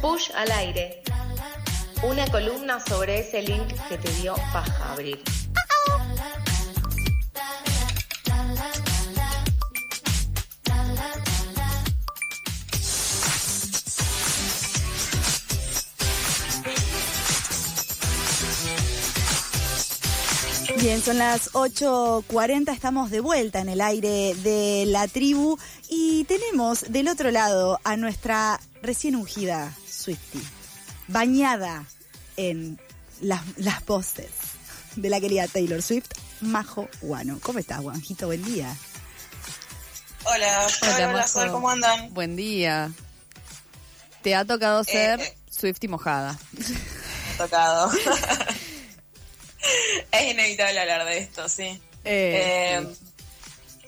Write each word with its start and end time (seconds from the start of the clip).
Push 0.00 0.30
al 0.34 0.50
aire. 0.52 1.02
Una 2.02 2.26
columna 2.26 2.78
sobre 2.80 3.20
ese 3.20 3.42
link 3.42 3.68
que 3.88 3.98
te 3.98 4.10
dio 4.20 4.34
paja 4.52 4.92
abrir. 4.92 5.22
Bien, 20.80 21.02
son 21.02 21.18
las 21.18 21.52
8.40, 21.54 22.72
estamos 22.72 23.10
de 23.10 23.18
vuelta 23.18 23.60
en 23.60 23.68
el 23.68 23.80
aire 23.80 24.34
de 24.36 24.84
la 24.86 25.08
tribu 25.08 25.58
y 26.00 26.22
tenemos 26.24 26.92
del 26.92 27.08
otro 27.08 27.32
lado 27.32 27.80
a 27.82 27.96
nuestra 27.96 28.60
recién 28.82 29.16
ungida 29.16 29.74
Swifty, 29.84 30.40
bañada 31.08 31.86
en 32.36 32.78
las, 33.20 33.42
las 33.56 33.84
voces 33.84 34.30
de 34.94 35.10
la 35.10 35.20
querida 35.20 35.48
Taylor 35.48 35.82
Swift, 35.82 36.06
Majo 36.40 36.88
Guano. 37.00 37.40
¿Cómo 37.42 37.58
estás, 37.58 37.80
Juanjito? 37.80 38.26
Buen 38.26 38.44
día. 38.44 38.76
Hola, 40.22 40.68
hola, 40.82 41.08
hola, 41.08 41.26
Sol, 41.26 41.50
¿cómo 41.50 41.68
andan? 41.68 42.14
Buen 42.14 42.36
día. 42.36 42.92
Te 44.22 44.36
ha 44.36 44.44
tocado 44.44 44.84
ser 44.84 45.20
eh. 45.20 45.36
Swifty 45.50 45.88
mojada. 45.88 46.38
Me 46.52 47.34
ha 47.34 47.38
tocado. 47.38 47.90
es 50.12 50.30
inevitable 50.30 50.78
hablar 50.78 51.04
de 51.06 51.18
esto, 51.18 51.48
sí. 51.48 51.82
Eh, 52.04 52.84
Eh, 52.84 52.94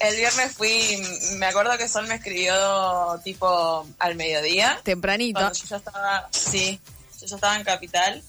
el 0.01 0.17
viernes 0.17 0.53
fui, 0.57 1.03
me 1.37 1.47
acuerdo 1.47 1.77
que 1.77 1.89
Sol 1.89 2.07
me 2.07 2.15
escribió 2.15 3.21
tipo 3.23 3.87
al 3.99 4.15
mediodía. 4.17 4.81
Tempranito. 4.83 5.39
Cuando 5.39 5.59
yo 5.59 5.67
ya 5.67 5.77
estaba, 5.77 6.29
sí, 6.33 6.81
yo 7.21 7.27
ya 7.27 7.35
estaba 7.37 7.57
en 7.57 7.65
Capital. 7.65 8.25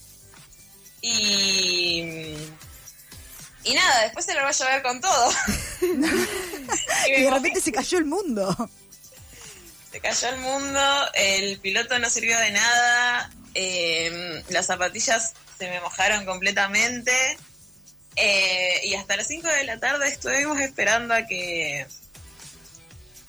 Y. 1.02 2.36
Y 3.64 3.74
nada, 3.74 4.04
después 4.04 4.26
se 4.26 4.34
lo 4.34 4.42
va 4.42 4.50
a 4.50 4.52
llover 4.52 4.82
con 4.82 5.00
todo. 5.00 5.32
y 7.08 7.22
de 7.22 7.30
repente 7.30 7.62
se 7.62 7.72
cayó 7.72 7.98
el 8.00 8.06
mundo. 8.06 8.70
Se 9.92 10.00
cayó 10.00 10.30
el 10.30 10.40
mundo, 10.40 10.80
el 11.14 11.60
piloto 11.60 12.00
no 12.00 12.10
sirvió 12.10 12.38
de 12.38 12.52
nada, 12.52 13.30
eh, 13.54 14.44
las 14.50 14.66
zapatillas 14.66 15.34
se 15.58 15.70
me 15.70 15.80
mojaron 15.82 16.26
completamente 16.26 17.12
eh, 18.16 18.82
y 18.84 18.96
hasta 18.96 19.16
las 19.18 19.28
5 19.28 19.48
de 19.48 19.64
la 19.64 19.80
tarde 19.80 20.08
estuvimos 20.08 20.60
esperando 20.60 21.14
a 21.14 21.26
que 21.26 21.86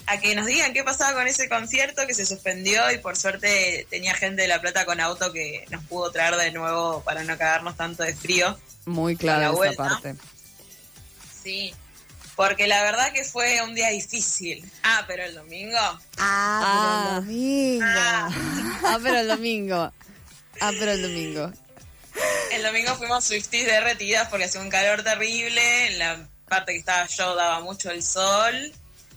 a 0.06 0.18
que 0.18 0.34
nos 0.34 0.46
digan 0.46 0.72
qué 0.72 0.82
pasaba 0.82 1.12
con 1.12 1.26
ese 1.26 1.48
concierto 1.48 2.06
que 2.06 2.14
se 2.14 2.26
suspendió 2.26 2.90
y 2.90 2.98
por 2.98 3.16
suerte 3.16 3.86
tenía 3.88 4.14
gente 4.14 4.42
de 4.42 4.48
La 4.48 4.60
Plata 4.60 4.84
con 4.84 5.00
auto 5.00 5.32
que 5.32 5.64
nos 5.70 5.84
pudo 5.84 6.10
traer 6.10 6.34
de 6.36 6.50
nuevo 6.50 7.02
para 7.04 7.22
no 7.22 7.38
cagarnos 7.38 7.76
tanto 7.76 8.02
de 8.02 8.14
frío. 8.14 8.58
Muy 8.84 9.16
clave 9.16 9.44
esa 9.44 9.52
vuelta. 9.52 9.88
parte. 9.88 10.16
Sí, 11.42 11.72
porque 12.34 12.66
la 12.66 12.82
verdad 12.82 13.12
que 13.12 13.24
fue 13.24 13.62
un 13.62 13.74
día 13.74 13.90
difícil. 13.90 14.68
Ah, 14.82 15.04
pero 15.06 15.22
el 15.24 15.34
domingo... 15.34 15.78
Ah, 16.18 17.20
pero 17.20 17.20
el 17.20 17.26
domingo. 17.26 17.84
Ah. 17.86 18.30
Ah, 18.84 18.98
pero 19.02 19.18
el 19.18 19.28
domingo. 19.28 19.92
Ah, 20.60 20.72
pero 20.78 20.92
el 20.92 21.02
domingo. 21.02 21.52
El 22.52 22.62
domingo 22.62 22.94
fuimos 22.96 23.24
Swifties 23.24 23.66
derretidas 23.66 24.28
porque 24.28 24.44
hacía 24.44 24.60
un 24.60 24.70
calor 24.70 25.02
terrible. 25.02 25.86
En 25.86 25.98
la 25.98 26.28
parte 26.48 26.72
que 26.72 26.78
estaba 26.78 27.06
yo 27.06 27.34
daba 27.34 27.60
mucho 27.60 27.90
el 27.90 28.02
sol. 28.02 28.72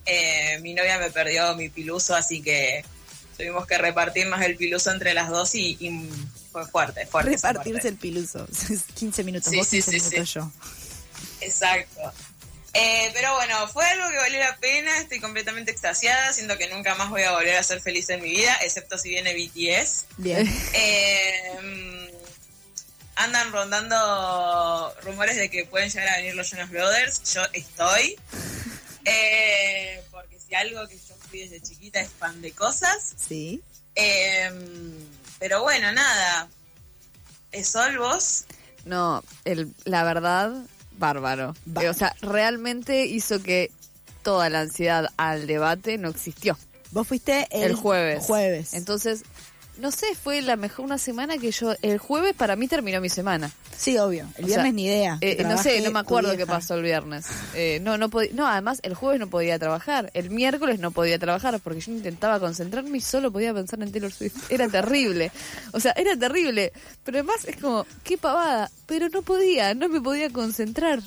Eh, 0.05 0.59
mi 0.61 0.73
novia 0.73 0.99
me 0.99 1.09
perdió 1.09 1.55
mi 1.55 1.69
piluso, 1.69 2.15
así 2.15 2.41
que 2.41 2.85
tuvimos 3.37 3.65
que 3.65 3.77
repartirnos 3.77 4.41
el 4.41 4.55
piluso 4.55 4.91
entre 4.91 5.13
las 5.13 5.29
dos 5.29 5.55
y, 5.55 5.77
y 5.79 6.09
fue 6.51 6.65
fuerte, 6.67 7.05
fuerte. 7.07 7.31
Repartirse 7.31 7.87
el 7.89 7.97
piluso. 7.97 8.47
15 8.95 9.23
minutos 9.23 9.51
Sí, 9.51 9.57
vos, 9.57 9.67
sí, 9.67 9.81
15 9.81 9.91
sí, 9.91 10.09
minutos 10.09 10.29
sí. 10.29 10.35
yo. 10.35 10.51
Exacto. 11.41 12.13
Eh, 12.77 13.09
pero 13.13 13.33
bueno, 13.35 13.67
fue 13.69 13.85
algo 13.85 14.09
que 14.09 14.17
valió 14.17 14.39
la 14.39 14.57
pena. 14.57 14.99
Estoy 14.99 15.21
completamente 15.21 15.71
extasiada. 15.71 16.33
Siento 16.33 16.57
que 16.57 16.67
nunca 16.69 16.93
más 16.95 17.09
voy 17.09 17.23
a 17.23 17.31
volver 17.31 17.55
a 17.55 17.63
ser 17.63 17.79
feliz 17.81 18.09
en 18.09 18.21
mi 18.21 18.31
vida, 18.31 18.53
excepto 18.63 18.97
si 18.97 19.09
viene 19.09 19.33
BTS. 19.33 20.05
Bien. 20.17 20.45
Eh, 20.73 21.51
andan 23.15 23.51
rondando 23.51 24.93
rumores 25.03 25.37
de 25.37 25.49
que 25.49 25.65
pueden 25.65 25.89
llegar 25.89 26.09
a 26.09 26.17
venir 26.17 26.35
los 26.35 26.49
Jonas 26.49 26.69
Brothers. 26.69 27.21
Yo 27.33 27.41
estoy. 27.53 28.15
Eh, 29.07 30.01
porque 30.09 30.39
si 30.39 30.55
algo 30.55 30.87
que 30.87 30.95
yo 30.97 31.15
fui 31.29 31.41
desde 31.41 31.61
chiquita 31.61 31.99
es 31.99 32.09
fan 32.09 32.41
de 32.41 32.51
cosas. 32.53 33.13
Sí. 33.15 33.61
Eh, 33.93 34.49
pero 35.37 35.61
bueno, 35.61 35.91
nada. 35.91 36.47
¿Es 37.51 37.67
Sol 37.69 37.99
vos? 37.99 38.45
No, 38.85 39.23
el, 39.43 39.71
la 39.83 40.03
verdad, 40.03 40.53
bárbaro. 40.97 41.55
Va- 41.67 41.83
Eh, 41.83 41.89
o 41.89 41.93
sea, 41.93 42.15
realmente 42.21 43.05
hizo 43.05 43.43
que 43.43 43.69
toda 44.23 44.49
la 44.49 44.61
ansiedad 44.61 45.07
al 45.17 45.45
debate 45.45 45.99
no 45.99 46.09
existió. 46.09 46.57
Vos 46.89 47.07
fuiste 47.07 47.47
el, 47.51 47.63
El, 47.63 47.75
jueves. 47.75 48.23
Jueves. 48.25 48.73
Entonces, 48.73 49.21
no 49.77 49.91
sé, 49.91 50.07
fue 50.15 50.41
la 50.41 50.55
mejor 50.55 50.85
una 50.85 50.97
semana 50.97 51.37
que 51.37 51.51
yo. 51.51 51.73
El 51.81 51.97
jueves 51.97 52.33
para 52.35 52.55
mí 52.55 52.67
terminó 52.67 53.01
mi 53.01 53.09
semana. 53.09 53.51
sí, 53.77 53.97
obvio. 53.97 54.27
El 54.37 54.45
O 54.45 54.47
viernes 54.47 54.65
sea, 54.65 54.71
ni 54.73 54.85
idea. 54.85 55.17
Eh, 55.21 55.37
Que 55.37 55.43
no 55.43 55.57
sé, 55.61 55.81
no 55.81 55.91
me 55.91 55.99
acuerdo 55.99 56.35
qué 56.37 56.45
pasó 56.45 56.75
el 56.75 56.83
viernes. 56.83 57.25
Eh, 57.53 57.79
no, 57.81 57.97
no 57.97 58.09
podía, 58.09 58.31
no, 58.33 58.47
además 58.47 58.79
el 58.83 58.93
jueves 58.93 59.19
no 59.19 59.27
podía 59.29 59.59
trabajar, 59.59 60.09
el 60.13 60.29
miércoles 60.29 60.79
no 60.79 60.91
podía 60.91 61.19
trabajar 61.19 61.59
porque 61.59 61.81
yo 61.81 61.91
intentaba 61.91 62.39
concentrarme 62.39 62.97
y 62.97 63.01
solo 63.01 63.31
podía 63.31 63.53
pensar 63.53 63.81
en 63.83 63.91
Taylor 63.91 64.11
Swift. 64.11 64.51
Era 64.51 64.67
terrible. 64.69 65.31
O 65.73 65.79
sea, 65.79 65.91
era 65.97 66.15
terrible. 66.17 66.71
Pero 67.03 67.17
además 67.19 67.45
es 67.45 67.57
como, 67.57 67.85
qué 68.03 68.17
pavada. 68.17 68.71
Pero 68.85 69.09
no 69.09 69.21
podía, 69.21 69.73
no 69.73 69.89
me 69.89 69.99
podía 70.01 70.29
concentrar. 70.29 71.01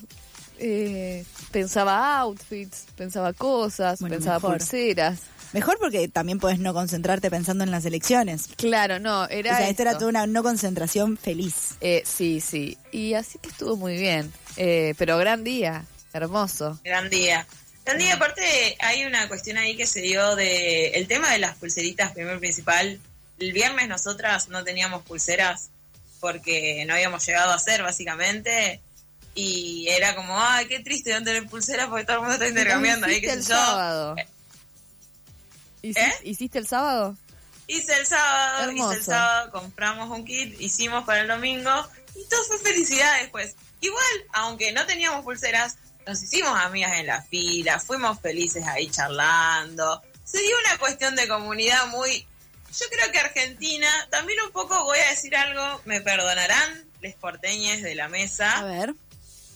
Eh, 0.60 1.24
pensaba 1.52 2.18
outfits, 2.18 2.86
pensaba 2.96 3.32
cosas, 3.32 4.00
Bueno, 4.00 4.16
pensaba 4.16 4.38
mejor. 4.38 4.58
pulseras. 4.58 5.20
Mejor 5.52 5.78
porque 5.78 6.08
también 6.08 6.38
podés 6.38 6.58
no 6.58 6.74
concentrarte 6.74 7.30
pensando 7.30 7.64
en 7.64 7.70
las 7.70 7.84
elecciones. 7.84 8.48
Claro, 8.56 8.98
no, 8.98 9.26
era 9.28 9.52
o 9.52 9.56
sea, 9.56 9.68
esto 9.68 9.82
era 9.82 9.94
toda 9.94 10.08
una 10.08 10.26
no 10.26 10.42
concentración 10.42 11.16
feliz. 11.16 11.74
Eh, 11.80 12.02
sí, 12.04 12.40
sí. 12.40 12.76
Y 12.92 13.14
así 13.14 13.38
que 13.38 13.48
estuvo 13.48 13.76
muy 13.76 13.96
bien. 13.96 14.32
Eh, 14.56 14.94
pero 14.98 15.16
gran 15.18 15.44
día, 15.44 15.84
hermoso. 16.12 16.78
Gran 16.84 17.08
día. 17.08 17.46
Gran 17.84 17.98
día, 17.98 18.14
aparte, 18.14 18.76
hay 18.80 19.04
una 19.04 19.28
cuestión 19.28 19.56
ahí 19.56 19.76
que 19.76 19.86
se 19.86 20.00
dio 20.02 20.36
de. 20.36 20.88
El 20.88 21.06
tema 21.08 21.30
de 21.32 21.38
las 21.38 21.56
pulseritas, 21.56 22.12
primero 22.12 22.38
principal. 22.38 23.00
El 23.38 23.52
viernes 23.52 23.88
nosotras 23.88 24.48
no 24.48 24.64
teníamos 24.64 25.02
pulseras 25.04 25.70
porque 26.20 26.84
no 26.86 26.94
habíamos 26.94 27.24
llegado 27.24 27.52
a 27.52 27.54
hacer, 27.54 27.82
básicamente. 27.82 28.80
Y 29.34 29.86
era 29.88 30.14
como, 30.16 30.34
ay, 30.38 30.66
qué 30.66 30.80
triste 30.80 31.12
no 31.12 31.22
tener 31.22 31.46
pulseras 31.46 31.86
porque 31.86 32.04
todo 32.04 32.16
el 32.16 32.22
mundo 32.22 32.34
está 32.34 32.48
intercambiando. 32.48 33.06
ahí, 33.06 33.20
qué 33.20 33.30
el 33.30 33.42
sé 33.42 33.50
yo. 33.50 33.56
sábado. 33.56 34.16
¿Hiciste, 35.82 36.00
¿Eh? 36.06 36.14
¿Hiciste 36.24 36.58
el 36.58 36.66
sábado? 36.66 37.16
Hice 37.66 37.94
el 37.98 38.06
sábado, 38.06 38.64
Hermoso. 38.68 38.90
hice 38.90 38.98
el 39.00 39.04
sábado, 39.04 39.50
compramos 39.52 40.10
un 40.16 40.24
kit, 40.24 40.58
hicimos 40.60 41.04
para 41.04 41.20
el 41.20 41.28
domingo 41.28 41.70
y 42.14 42.26
todo 42.28 42.42
fue 42.44 42.58
felicidad 42.60 43.20
después. 43.20 43.54
Igual, 43.80 44.04
aunque 44.32 44.72
no 44.72 44.86
teníamos 44.86 45.22
pulseras, 45.24 45.76
nos 46.06 46.22
hicimos 46.22 46.58
amigas 46.58 46.98
en 46.98 47.06
la 47.06 47.22
fila, 47.22 47.78
fuimos 47.78 48.18
felices 48.20 48.66
ahí 48.66 48.88
charlando. 48.90 50.02
Se 50.24 50.38
dio 50.40 50.54
una 50.66 50.78
cuestión 50.78 51.14
de 51.16 51.28
comunidad 51.28 51.86
muy... 51.88 52.26
Yo 52.78 52.86
creo 52.90 53.10
que 53.12 53.18
Argentina, 53.18 53.88
también 54.10 54.38
un 54.44 54.50
poco 54.52 54.84
voy 54.84 54.98
a 54.98 55.10
decir 55.10 55.34
algo, 55.36 55.80
me 55.84 56.00
perdonarán 56.00 56.84
les 57.00 57.14
porteñes 57.14 57.82
de 57.82 57.94
la 57.94 58.06
A 58.06 58.08
mesa 58.08 58.62
ver. 58.64 58.94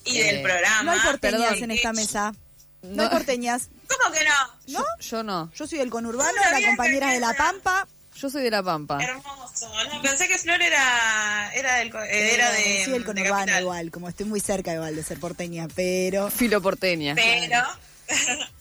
y 0.05 0.17
Eh, 0.19 0.23
del 0.33 0.41
programa. 0.43 0.83
No 0.83 0.91
hay 0.91 0.99
porteñas 0.99 1.61
en 1.61 1.71
esta 1.71 1.93
mesa. 1.93 2.33
No, 2.81 2.89
No. 2.95 3.03
hay 3.03 3.09
porteñas. 3.09 3.69
¿Cómo 4.01 4.13
que 4.13 4.23
no? 4.23 4.79
¿No? 4.79 4.85
Yo 4.99 5.23
no. 5.23 5.51
Yo 5.53 5.67
soy 5.67 5.79
del 5.79 5.89
conurbano, 5.89 6.31
la 6.51 6.65
compañera 6.67 7.11
de 7.11 7.19
La. 7.19 7.33
Pampa. 7.33 7.87
Yo 8.15 8.29
soy 8.29 8.43
de 8.43 8.51
La 8.51 8.61
Pampa. 8.63 9.03
Hermoso. 9.03 9.71
No, 9.91 10.01
pensé 10.01 10.27
que 10.27 10.37
Flor 10.37 10.61
era, 10.61 11.51
era, 11.53 11.75
del, 11.77 11.87
eh, 11.95 12.33
era 12.33 12.51
de... 12.51 12.85
Sí, 12.85 12.91
de 12.91 13.03
conurbano 13.03 13.59
igual, 13.59 13.89
como 13.91 14.07
estoy 14.09 14.25
muy 14.27 14.39
cerca 14.39 14.73
igual 14.73 14.95
de 14.95 15.03
ser 15.03 15.19
porteña, 15.19 15.67
pero... 15.75 16.29
Filo 16.29 16.61
porteña. 16.61 17.15
Pero... 17.15 17.59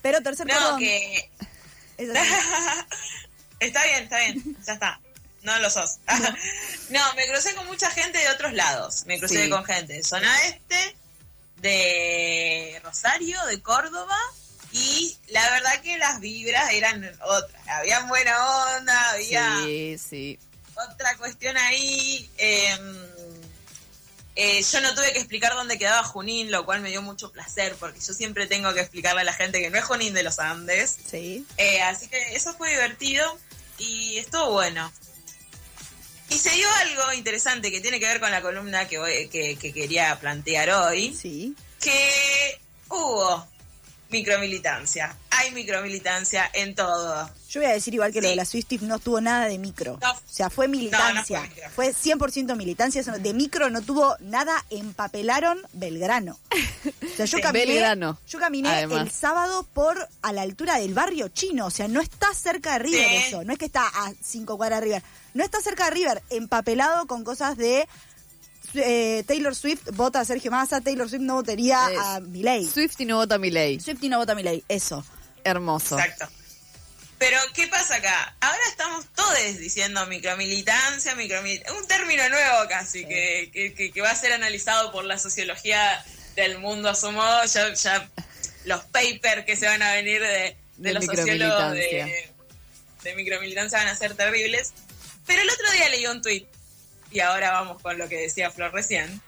Pero 0.01 0.21
tercer 0.23 0.47
No, 0.47 0.55
cordón. 0.55 0.79
que. 0.81 1.31
Es 1.99 2.11
así. 2.11 2.31
está 3.61 3.85
bien, 3.85 4.03
está 4.05 4.19
bien, 4.21 4.57
ya 4.67 4.73
está. 4.73 5.01
No 5.43 5.59
lo 5.59 5.69
sos. 5.69 5.99
no, 6.91 7.15
me 7.15 7.27
crucé 7.29 7.55
con 7.55 7.67
mucha 7.67 7.91
gente 7.91 8.19
de 8.19 8.29
otros 8.31 8.53
lados. 8.55 9.05
Me 9.07 9.19
crucé 9.19 9.45
Sí. 9.45 9.51
con 9.51 9.65
gente 9.65 9.93
de 9.95 10.03
zona 10.03 10.35
este, 10.47 10.97
de 11.57 12.81
Rosario, 12.85 13.45
de 13.47 13.61
Córdoba. 13.61 14.17
Y 14.73 15.17
la 15.29 15.49
verdad 15.51 15.81
que 15.83 15.99
las 15.99 16.19
vibras 16.21 16.73
eran 16.73 17.05
otras. 17.25 17.69
Había 17.69 18.01
buena 18.05 18.47
onda, 18.77 19.11
había 19.11 19.61
Sí, 19.65 19.97
sí. 19.99 20.39
otra 20.91 21.17
cuestión 21.19 21.57
ahí. 21.57 22.31
eh, 22.39 22.77
eh, 24.35 24.63
yo 24.63 24.81
no 24.81 24.95
tuve 24.95 25.13
que 25.13 25.19
explicar 25.19 25.53
dónde 25.55 25.79
quedaba 25.79 26.03
Junín, 26.05 26.51
lo 26.51 26.65
cual 26.65 26.81
me 26.81 26.89
dio 26.89 27.03
mucho 27.03 27.31
placer, 27.33 27.77
porque 27.79 28.01
yo 28.01 28.15
siempre 28.15 28.47
tengo 28.47 28.73
que 28.73 28.81
explicarle 28.81 29.21
a 29.21 29.25
la 29.25 29.35
gente 29.35 29.61
que 29.61 29.69
no 29.69 29.77
es 29.79 29.85
Junín 29.85 30.15
de 30.15 30.23
los 30.23 30.39
Andes. 30.39 30.97
Sí. 31.11 31.45
Eh, 31.59 31.83
así 31.83 32.09
que 32.09 32.35
eso 32.35 32.55
fue 32.55 32.71
divertido. 32.71 33.39
y 33.79 34.17
estuvo 34.19 34.53
bueno. 34.53 34.93
Y 36.31 36.39
se 36.39 36.51
dio 36.51 36.69
algo 36.73 37.13
interesante 37.15 37.71
que 37.73 37.81
tiene 37.81 37.99
que 37.99 38.07
ver 38.07 38.21
con 38.21 38.31
la 38.31 38.41
columna 38.41 38.87
que, 38.87 38.99
voy- 38.99 39.29
que, 39.29 39.57
que 39.57 39.73
quería 39.73 40.19
plantear 40.21 40.71
hoy, 40.71 41.15
Sí. 41.21 41.55
que 41.81 42.61
hubo 42.89 43.47
micromilitancia. 44.13 45.17
Hay 45.31 45.51
micromilitancia 45.51 46.49
en 46.53 46.75
todo. 46.75 47.29
Yo 47.49 47.61
voy 47.61 47.71
a 47.71 47.73
decir 47.75 47.93
igual 47.95 48.13
que 48.13 48.21
lo 48.23 48.29
de 48.29 48.37
la 48.37 48.45
Swifties 48.45 48.83
no 48.83 48.99
tuvo 48.99 49.21
nada 49.21 49.47
de 49.47 49.59
micro. 49.59 49.99
No. 50.01 50.13
O 50.13 50.17
sea, 50.31 50.51
fue 50.51 50.69
militancia. 50.69 51.41
No, 51.41 51.47
no 51.47 51.51
fue 51.75 51.89
micro. 51.95 52.19
fue 52.21 52.39
100% 52.53 52.57
militancia. 52.57 53.03
De 53.03 53.35
micro 53.35 53.69
no 53.71 53.83
tuvo 53.83 54.15
nada. 54.21 54.65
Empapelaron 54.71 55.61
Belgrano. 55.73 56.39
O 56.53 57.17
sea, 57.17 57.27
yo 57.27 57.37
Sí, 57.39 57.43
caminé, 57.43 57.67
Belgrano, 57.67 58.19
yo 58.29 58.39
caminé 58.39 58.69
además. 58.69 59.03
el 59.03 59.11
sábado 59.11 59.67
por 59.73 60.09
a 60.23 60.33
la 60.33 60.43
altura 60.43 60.77
del 60.79 60.95
barrio 60.95 61.29
chino. 61.29 61.67
O 61.67 61.71
sea, 61.71 61.89
no 61.89 62.01
está 62.01 62.33
cerca 62.35 62.75
de 62.75 62.79
River 62.81 63.09
Sí. 63.09 63.17
eso. 63.29 63.43
No 63.45 63.53
es 63.55 63.59
que 63.59 63.65
está 63.67 63.87
a 63.87 64.13
cinco 64.23 64.57
cuadras 64.57 64.81
de 64.81 64.85
River. 64.87 65.03
No 65.35 65.43
está 65.45 65.61
cerca 65.61 65.87
de 65.87 65.91
River. 65.93 66.23
Empapelado 66.31 67.07
con 67.07 67.25
cosas 67.25 67.57
de... 67.57 67.89
eh, 68.75 69.23
Taylor 69.27 69.55
Swift 69.55 69.91
vota 69.93 70.21
a 70.21 70.25
Sergio 70.25 70.51
Massa, 70.51 70.81
Taylor 70.81 71.09
Swift 71.09 71.23
no 71.23 71.35
votaría 71.35 71.79
Eh, 71.91 71.97
a 71.99 72.21
Milei. 72.21 72.67
Swift 72.67 73.01
y 73.01 73.05
no 73.07 73.17
vota 73.17 73.39
ley. 73.39 73.81
Swift 73.81 74.03
y 74.03 74.09
no 74.09 74.19
vota 74.19 74.33
a 74.33 74.35
Milei, 74.35 74.65
eso. 74.69 75.05
Hermoso. 75.45 75.99
Exacto. 75.99 76.29
Pero, 77.19 77.39
¿qué 77.55 77.69
pasa 77.69 77.97
acá? 77.97 78.35
Ahora 78.41 78.59
estamos 78.69 79.07
todos 79.15 79.37
diciendo 79.59 80.05
micromilitancia, 80.07 81.15
micromilitancia, 81.15 81.81
un 81.81 81.87
término 81.87 82.29
nuevo 82.29 82.69
casi, 82.69 83.05
que, 83.05 83.49
que- 83.53 83.75
que- 83.75 83.93
que 83.93 84.01
va 84.01 84.11
a 84.11 84.17
ser 84.17 84.33
analizado 84.33 84.91
por 84.91 85.05
la 85.05 85.19
sociología 85.19 86.05
del 86.35 86.59
mundo 86.59 86.89
a 86.89 86.95
su 86.97 87.13
modo. 87.13 87.45
Ya, 87.45 87.73
ya 87.75 88.11
los 88.65 88.85
papers 88.87 89.45
que 89.47 89.55
se 89.57 89.67
van 89.67 89.83
a 89.83 89.93
venir 89.95 90.21
de, 90.21 90.27
de 90.29 90.57
De 90.79 90.93
los 90.95 91.05
sociólogos 91.05 91.73
de, 91.75 92.29
de 93.05 93.15
micromilitancia 93.15 93.79
van 93.79 93.89
a 93.89 93.97
ser 93.97 94.15
terribles. 94.15 94.73
Pero 95.25 95.43
el 95.43 95.51
otro 95.51 95.71
día 95.73 95.89
leí 95.91 96.07
un 96.09 96.23
tuit, 96.23 96.47
y 97.13 97.21
ahora 97.21 97.51
vamos 97.53 97.81
con 97.83 97.99
lo 97.99 98.09
que 98.09 98.17
decía 98.17 98.51
Flor 98.51 98.73
recién, 98.73 99.21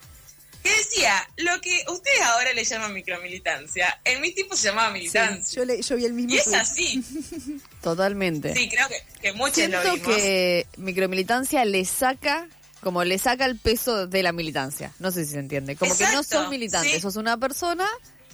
que 0.63 0.71
decía, 0.77 1.13
lo 1.37 1.61
que 1.61 1.85
ustedes 1.89 2.21
ahora 2.23 2.53
le 2.55 2.65
llaman 2.65 2.93
micromilitancia, 2.95 4.01
en 4.05 4.21
mi 4.23 4.33
tiempo 4.33 4.57
se 4.57 4.69
llamaba 4.69 4.89
Sí, 4.89 4.99
militancia. 5.01 5.57
yo, 5.57 5.65
le- 5.67 5.83
yo 5.83 5.97
vi 5.97 6.05
el 6.07 6.15
mismo 6.15 6.35
Y 6.35 6.39
es 6.39 6.53
así. 6.55 7.05
Totalmente. 7.83 8.55
Sí, 8.55 8.69
creo 8.69 8.89
que, 8.89 8.97
que 9.21 9.33
muchos 9.35 9.59
lo 9.69 9.83
Siento 9.83 9.93
vimos. 9.95 10.17
que 10.17 10.67
micromilitancia 10.79 11.65
le 11.65 11.85
saca, 11.85 12.49
como 12.81 13.05
le 13.05 13.19
saca 13.19 13.45
el 13.45 13.59
peso 13.59 14.07
de 14.07 14.23
la 14.23 14.33
militancia. 14.33 14.93
No 14.99 15.11
sé 15.11 15.25
si 15.27 15.33
se 15.33 15.39
entiende. 15.39 15.77
Como 15.77 15.97
que 15.97 16.05
no 16.13 16.23
sos 16.23 16.49
militante, 16.49 16.95
sí. 16.95 17.01
sos 17.01 17.17
una 17.17 17.37
persona 17.37 17.87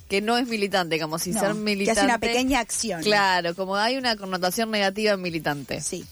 que 0.08 0.20
no 0.20 0.38
es 0.38 0.46
militante, 0.46 0.98
como 1.00 1.18
si 1.18 1.30
No, 1.30 1.40
ser 1.40 1.48
que 1.52 1.58
militante. 1.58 2.00
hace 2.00 2.04
una 2.08 2.18
pequeña 2.18 2.60
acción. 2.60 3.02
Claro, 3.02 3.54
como 3.56 3.76
hay 3.76 3.96
una 3.96 4.16
connotación 4.16 4.70
negativa 4.70 5.12
en 5.14 5.22
militante. 5.22 5.80
Sí. 5.80 6.04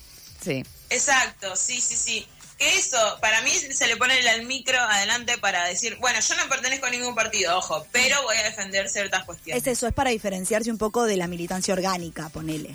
Sí. 0.43 0.64
Exacto, 0.91 1.55
sí, 1.56 1.81
sí, 1.81 1.96
sí. 1.96 2.26
Que 2.58 2.76
eso, 2.76 2.99
para 3.20 3.40
mí 3.43 3.50
se 3.50 3.87
le 3.87 3.96
pone 3.96 4.19
el 4.19 4.44
micro 4.44 4.81
adelante 4.81 5.38
para 5.38 5.64
decir, 5.66 5.96
bueno, 6.00 6.19
yo 6.20 6.34
no 6.34 6.49
pertenezco 6.49 6.87
a 6.87 6.90
ningún 6.90 7.14
partido, 7.14 7.56
ojo, 7.56 7.87
pero 7.93 8.20
voy 8.25 8.37
a 8.37 8.43
defender 8.43 8.88
ciertas 8.90 9.22
cuestiones. 9.25 9.62
Es 9.64 9.72
eso, 9.72 9.87
es 9.87 9.94
para 9.94 10.10
diferenciarse 10.10 10.69
un 10.70 10.78
poco 10.78 11.05
de 11.05 11.16
la 11.16 11.28
militancia 11.28 11.72
orgánica, 11.72 12.28
ponele. 12.31 12.75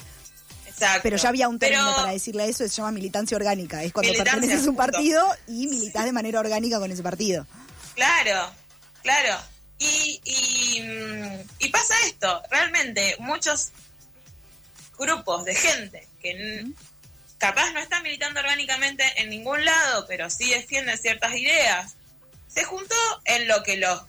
Exacto. 0.68 1.02
Pero 1.04 1.18
ya 1.18 1.30
había 1.30 1.50
un 1.50 1.60
término 1.60 1.84
Pero- 1.84 1.98
para 1.98 2.14
decirle 2.14 2.48
eso, 2.48 2.64
se 2.64 2.70
llama 2.70 2.92
militancia 2.92 3.36
orgánica. 3.36 3.84
Es 3.84 3.92
cuando 3.92 4.14
perteneces 4.14 4.66
a 4.66 4.70
un 4.70 4.76
partido 4.78 5.22
y 5.48 5.68
militas 5.68 6.06
de 6.06 6.14
manera 6.14 6.40
orgánica 6.40 6.80
con 6.80 6.90
ese 6.92 7.04
partido. 7.04 7.46
Claro, 7.94 8.52
claro. 9.02 9.38
Y, 9.80 10.22
y, 10.24 10.82
mm, 10.82 11.42
y 11.60 11.70
pasa 11.70 11.94
esto, 12.08 12.42
realmente 12.50 13.18
muchos 13.20 13.72
grupos 14.98 15.44
de 15.44 15.56
gente 15.56 16.08
que 16.22 16.66
capaz 17.44 17.72
no 17.72 17.80
están 17.82 18.04
militando 18.04 18.40
orgánicamente 18.40 19.04
en 19.22 19.30
ningún 19.30 19.66
lado, 19.66 20.06
pero 20.08 20.30
sí 20.30 20.50
defienden 20.50 20.98
ciertas 20.98 21.34
ideas, 21.36 21.96
se 22.48 22.64
juntó 22.64 22.96
en 23.26 23.48
lo 23.50 23.64
que 23.64 23.76
los 23.78 24.02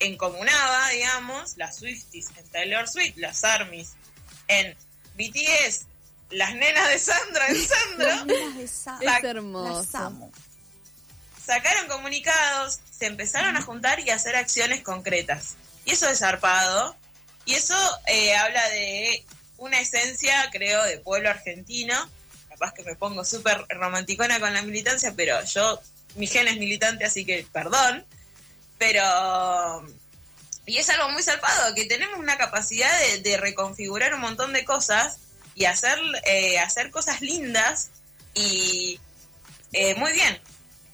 encomunaba, 0.00 0.88
digamos, 0.90 1.56
las 1.56 1.76
Swifties 1.76 2.28
en 2.36 2.46
Taylor 2.50 2.86
Swift, 2.86 3.16
las 3.16 3.42
Armies 3.42 3.92
en 4.48 4.76
BTS, 5.14 5.86
las 6.30 6.54
nenas 6.56 6.88
de 6.90 6.98
Sandra 6.98 7.46
en 7.48 7.66
Sandra. 7.68 8.24
Es 8.60 8.84
Sac- 8.84 9.24
hermoso. 9.24 10.28
Sacaron 11.42 11.88
comunicados, 11.88 12.80
se 12.90 13.06
empezaron 13.06 13.56
a 13.56 13.62
juntar 13.62 14.00
y 14.00 14.10
a 14.10 14.14
hacer 14.16 14.36
acciones 14.36 14.82
concretas. 14.82 15.54
Y 15.86 15.92
eso 15.92 16.08
es 16.08 16.18
zarpado. 16.18 16.96
Y 17.46 17.54
eso 17.54 17.76
eh, 18.06 18.34
habla 18.36 18.66
de 18.70 19.24
una 19.58 19.80
esencia, 19.80 20.48
creo, 20.52 20.82
de 20.84 20.98
pueblo 20.98 21.30
argentino. 21.30 21.94
Capaz 22.54 22.72
que 22.72 22.84
me 22.84 22.94
pongo 22.94 23.24
súper 23.24 23.66
romanticona 23.68 24.38
con 24.38 24.54
la 24.54 24.62
militancia, 24.62 25.12
pero 25.16 25.42
yo, 25.44 25.80
mi 26.14 26.28
gen 26.28 26.46
es 26.46 26.56
militante, 26.56 27.04
así 27.04 27.24
que 27.24 27.44
perdón. 27.52 28.06
Pero... 28.78 29.84
Y 30.66 30.78
es 30.78 30.88
algo 30.88 31.08
muy 31.10 31.22
zarpado, 31.22 31.74
que 31.74 31.84
tenemos 31.86 32.18
una 32.18 32.38
capacidad 32.38 32.90
de, 33.00 33.18
de 33.18 33.36
reconfigurar 33.36 34.14
un 34.14 34.20
montón 34.20 34.52
de 34.52 34.64
cosas 34.64 35.18
y 35.56 35.64
hacer, 35.66 35.98
eh, 36.26 36.58
hacer 36.58 36.90
cosas 36.90 37.20
lindas 37.20 37.90
y 38.34 38.98
eh, 39.72 39.94
muy 39.96 40.12
bien. 40.12 40.40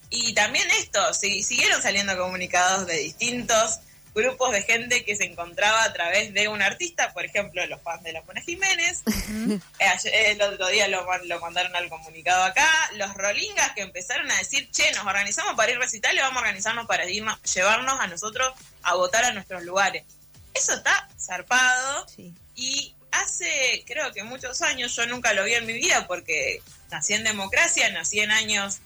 Y 0.09 0.33
también 0.35 0.67
esto, 0.81 1.13
si- 1.15 1.43
siguieron 1.43 1.81
saliendo 1.83 2.17
comunicados 2.19 2.87
de 2.87 2.97
distintos 2.97 3.79
grupos 4.15 4.53
de 4.53 4.63
gente 4.63 5.05
que 5.05 5.15
se 5.17 5.25
encontraba 5.25 5.85
a 5.85 5.93
través 5.93 6.33
de 6.35 6.49
un 6.49 6.61
artista, 6.63 7.13
por 7.13 7.25
ejemplo, 7.25 7.65
los 7.67 7.81
fans 7.83 8.03
de 8.03 8.13
La 8.13 8.23
Mona 8.23 8.41
Jiménez. 8.41 9.03
Eh, 9.79 9.87
ayer- 9.87 10.15
el 10.33 10.43
otro 10.43 10.69
día 10.69 10.89
lo, 10.89 11.05
man- 11.07 11.27
lo 11.27 11.41
mandaron 11.41 11.75
al 11.77 11.89
comunicado 11.89 12.43
acá. 12.45 12.69
Los 12.97 13.15
rolingas 13.15 13.73
que 13.73 13.81
empezaron 13.83 14.31
a 14.31 14.37
decir, 14.37 14.71
che, 14.71 14.91
nos 14.93 15.07
organizamos 15.07 15.55
para 15.55 15.71
ir 15.71 15.79
a 15.79 15.81
recitales, 15.81 16.23
vamos 16.23 16.37
a 16.39 16.41
organizarnos 16.41 16.87
para 16.87 17.09
irnos, 17.09 17.41
llevarnos 17.55 17.99
a 18.01 18.07
nosotros 18.07 18.53
a 18.83 18.95
votar 18.95 19.25
a 19.25 19.33
nuestros 19.33 19.63
lugares. 19.63 20.05
Eso 20.53 20.75
está 20.75 21.09
zarpado. 21.19 22.07
Sí. 22.09 22.35
Y 22.55 22.95
hace, 23.13 23.83
creo 23.87 24.13
que 24.13 24.23
muchos 24.25 24.61
años, 24.63 24.95
yo 24.97 25.07
nunca 25.07 25.33
lo 25.33 25.45
vi 25.45 25.55
en 25.55 25.67
mi 25.67 25.73
vida 25.73 26.07
porque 26.07 26.61
nací 26.91 27.15
en 27.15 27.25
democracia, 27.25 27.91
nací 27.91 28.21
en 28.21 28.31
años 28.31 28.79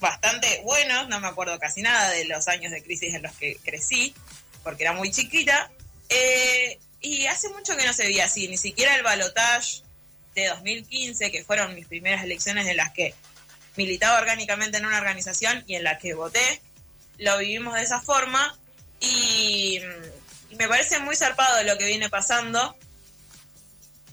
bastante 0.00 0.60
buenos, 0.62 1.08
no 1.08 1.18
me 1.20 1.26
acuerdo 1.26 1.58
casi 1.58 1.82
nada 1.82 2.10
de 2.10 2.24
los 2.26 2.46
años 2.48 2.70
de 2.70 2.82
crisis 2.82 3.14
en 3.14 3.22
los 3.22 3.32
que 3.36 3.56
crecí, 3.64 4.14
porque 4.62 4.84
era 4.84 4.92
muy 4.92 5.10
chiquita. 5.10 5.70
Eh, 6.08 6.78
y 7.00 7.26
hace 7.26 7.48
mucho 7.50 7.76
que 7.76 7.86
no 7.86 7.92
se 7.92 8.04
veía 8.04 8.24
así, 8.24 8.48
ni 8.48 8.56
siquiera 8.56 8.94
el 8.96 9.02
balotage 9.02 9.82
de 10.34 10.48
2015, 10.48 11.30
que 11.30 11.44
fueron 11.44 11.74
mis 11.74 11.86
primeras 11.86 12.24
elecciones 12.24 12.66
en 12.66 12.76
las 12.76 12.92
que 12.92 13.14
militaba 13.76 14.18
orgánicamente 14.18 14.78
en 14.78 14.86
una 14.86 14.98
organización 14.98 15.64
y 15.66 15.76
en 15.76 15.84
la 15.84 15.98
que 15.98 16.14
voté, 16.14 16.60
lo 17.18 17.38
vivimos 17.38 17.74
de 17.74 17.82
esa 17.82 18.00
forma 18.00 18.58
y, 19.00 19.80
y 20.50 20.56
me 20.56 20.68
parece 20.68 20.98
muy 21.00 21.16
zarpado 21.16 21.62
lo 21.62 21.78
que 21.78 21.86
viene 21.86 22.08
pasando. 22.08 22.76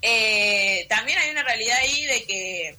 Eh, 0.02 0.86
también 0.90 1.18
hay 1.18 1.32
una 1.32 1.44
realidad 1.44 1.78
ahí 1.80 2.06
de 2.06 2.24
que 2.26 2.78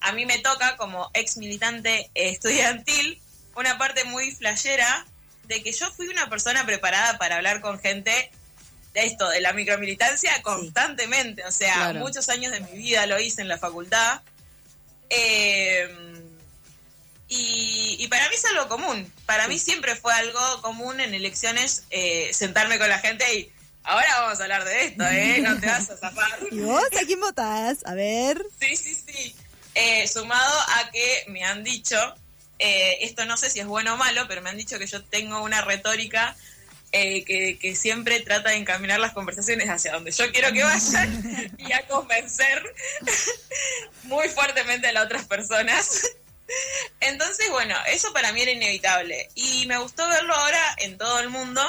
a 0.00 0.12
mí 0.12 0.26
me 0.26 0.38
toca 0.40 0.76
como 0.76 1.10
ex 1.14 1.36
militante 1.36 2.10
estudiantil 2.14 3.20
una 3.54 3.78
parte 3.78 4.04
muy 4.04 4.32
flashera 4.32 5.06
de 5.46 5.62
que 5.62 5.72
yo 5.72 5.90
fui 5.92 6.08
una 6.08 6.28
persona 6.28 6.64
preparada 6.66 7.18
para 7.18 7.36
hablar 7.36 7.60
con 7.60 7.78
gente 7.80 8.30
de 8.92 9.06
esto, 9.06 9.28
de 9.28 9.40
la 9.40 9.52
micromilitancia 9.52 10.30
constantemente, 10.42 11.44
o 11.44 11.50
sea, 11.52 11.74
Claro. 11.74 12.00
muchos 12.00 12.28
años 12.28 12.52
de 12.52 12.60
mi 12.60 12.78
vida 12.78 13.06
lo 13.06 13.18
hice 13.18 13.42
en 13.42 13.48
la 13.48 13.58
facultad. 13.58 14.20
Eh, 15.10 15.88
y, 17.28 17.96
y 17.98 18.08
para 18.08 18.28
mí 18.28 18.34
es 18.36 18.44
algo 18.44 18.68
común. 18.68 19.10
Para 19.26 19.48
mí 19.48 19.58
siempre 19.58 19.96
fue 19.96 20.12
algo 20.14 20.62
común 20.62 21.00
en 21.00 21.14
elecciones 21.14 21.84
eh, 21.90 22.30
sentarme 22.32 22.78
con 22.78 22.88
la 22.88 22.98
gente 22.98 23.24
y 23.34 23.50
ahora 23.82 24.06
vamos 24.20 24.38
a 24.40 24.42
hablar 24.44 24.64
de 24.64 24.84
esto, 24.86 25.04
¿eh? 25.06 25.40
No 25.40 25.58
te 25.58 25.66
vas 25.66 25.90
a 25.90 25.96
zafar. 25.96 26.38
¿Y 26.50 26.60
vos 26.60 26.84
a 27.00 27.04
quién 27.06 27.20
votás? 27.20 27.78
A 27.86 27.94
ver. 27.94 28.44
Sí, 28.60 28.76
sí, 28.76 28.94
sí. 28.94 29.34
Eh, 29.74 30.06
sumado 30.06 30.56
a 30.76 30.90
que 30.92 31.24
me 31.28 31.42
han 31.44 31.64
dicho, 31.64 31.96
eh, 32.58 32.98
esto 33.00 33.24
no 33.24 33.36
sé 33.36 33.50
si 33.50 33.60
es 33.60 33.66
bueno 33.66 33.94
o 33.94 33.96
malo, 33.96 34.26
pero 34.28 34.42
me 34.42 34.50
han 34.50 34.56
dicho 34.56 34.78
que 34.78 34.86
yo 34.86 35.02
tengo 35.04 35.42
una 35.42 35.62
retórica 35.62 36.36
eh, 36.92 37.24
que, 37.24 37.58
que 37.58 37.74
siempre 37.74 38.20
trata 38.20 38.50
de 38.50 38.56
encaminar 38.56 39.00
las 39.00 39.12
conversaciones 39.12 39.68
hacia 39.68 39.92
donde 39.92 40.12
yo 40.12 40.30
quiero 40.30 40.52
que 40.52 40.62
vayan 40.62 41.54
y 41.58 41.72
a 41.72 41.86
convencer 41.88 42.62
muy 44.04 44.28
fuertemente 44.28 44.88
a 44.88 44.92
las 44.92 45.06
otras 45.06 45.26
personas. 45.26 46.02
Entonces, 47.00 47.50
bueno, 47.50 47.74
eso 47.88 48.12
para 48.12 48.32
mí 48.32 48.42
era 48.42 48.52
inevitable. 48.52 49.28
Y 49.34 49.66
me 49.66 49.78
gustó 49.78 50.06
verlo 50.08 50.34
ahora 50.34 50.76
en 50.78 50.96
todo 50.96 51.18
el 51.20 51.30
mundo. 51.30 51.62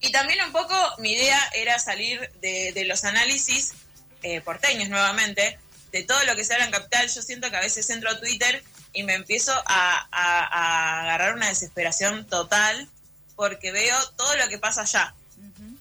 Y 0.00 0.10
también 0.10 0.42
un 0.44 0.52
poco 0.52 0.74
mi 0.98 1.12
idea 1.12 1.38
era 1.54 1.78
salir 1.78 2.30
de, 2.40 2.72
de 2.72 2.84
los 2.84 3.04
análisis 3.04 3.74
eh, 4.22 4.40
porteños 4.40 4.88
nuevamente, 4.88 5.58
de 5.90 6.02
todo 6.04 6.22
lo 6.24 6.34
que 6.34 6.44
se 6.44 6.54
habla 6.54 6.66
en 6.66 6.72
Capital. 6.72 7.08
Yo 7.08 7.22
siento 7.22 7.50
que 7.50 7.56
a 7.56 7.60
veces 7.60 7.90
entro 7.90 8.10
a 8.10 8.18
Twitter 8.18 8.62
y 8.92 9.02
me 9.04 9.14
empiezo 9.14 9.52
a, 9.66 10.08
a- 10.10 10.46
a 10.46 11.00
agarrar 11.02 11.34
una 11.34 11.48
desesperación 11.48 12.26
total 12.26 12.88
porque 13.36 13.72
veo 13.72 13.96
todo 14.16 14.34
lo 14.36 14.48
que 14.48 14.58
pasa 14.58 14.82
allá. 14.82 15.14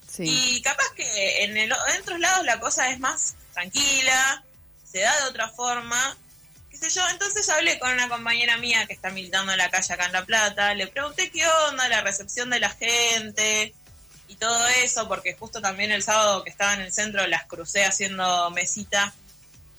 Sí. 0.10 0.24
Y 0.58 0.62
capaz 0.62 0.92
que 0.96 1.44
en, 1.44 1.56
el, 1.58 1.72
en 1.72 2.02
otros 2.02 2.20
lados 2.20 2.46
la 2.46 2.60
cosa 2.60 2.90
es 2.90 3.00
más 3.00 3.36
tranquila, 3.54 4.44
se 4.90 5.00
da 5.00 5.16
de 5.22 5.30
otra 5.30 5.48
forma, 5.50 6.18
qué 6.70 6.78
sé 6.78 6.90
yo. 6.90 7.08
Entonces 7.10 7.48
hablé 7.50 7.80
con 7.80 7.92
una 7.92 8.10
compañera 8.10 8.58
mía 8.58 8.86
que 8.88 8.94
está 8.94 9.10
militando 9.10 9.52
en 9.54 9.58
la 9.58 9.70
calle 9.70 9.94
acá 9.94 10.06
en 10.08 10.12
La 10.14 10.26
Plata, 10.26 10.74
le 10.74 10.88
pregunté 10.88 11.30
qué 11.32 11.46
onda 11.70 11.88
la 11.88 12.02
recepción 12.02 12.50
de 12.50 12.60
la 12.60 12.70
gente 12.70 13.74
y 14.28 14.36
todo 14.36 14.68
eso, 14.68 15.08
porque 15.08 15.34
justo 15.36 15.62
también 15.62 15.92
el 15.92 16.04
sábado 16.04 16.44
que 16.44 16.50
estaba 16.50 16.74
en 16.74 16.82
el 16.82 16.92
centro 16.94 17.26
las 17.28 17.46
crucé 17.46 17.86
haciendo 17.86 18.50
mesita 18.52 19.14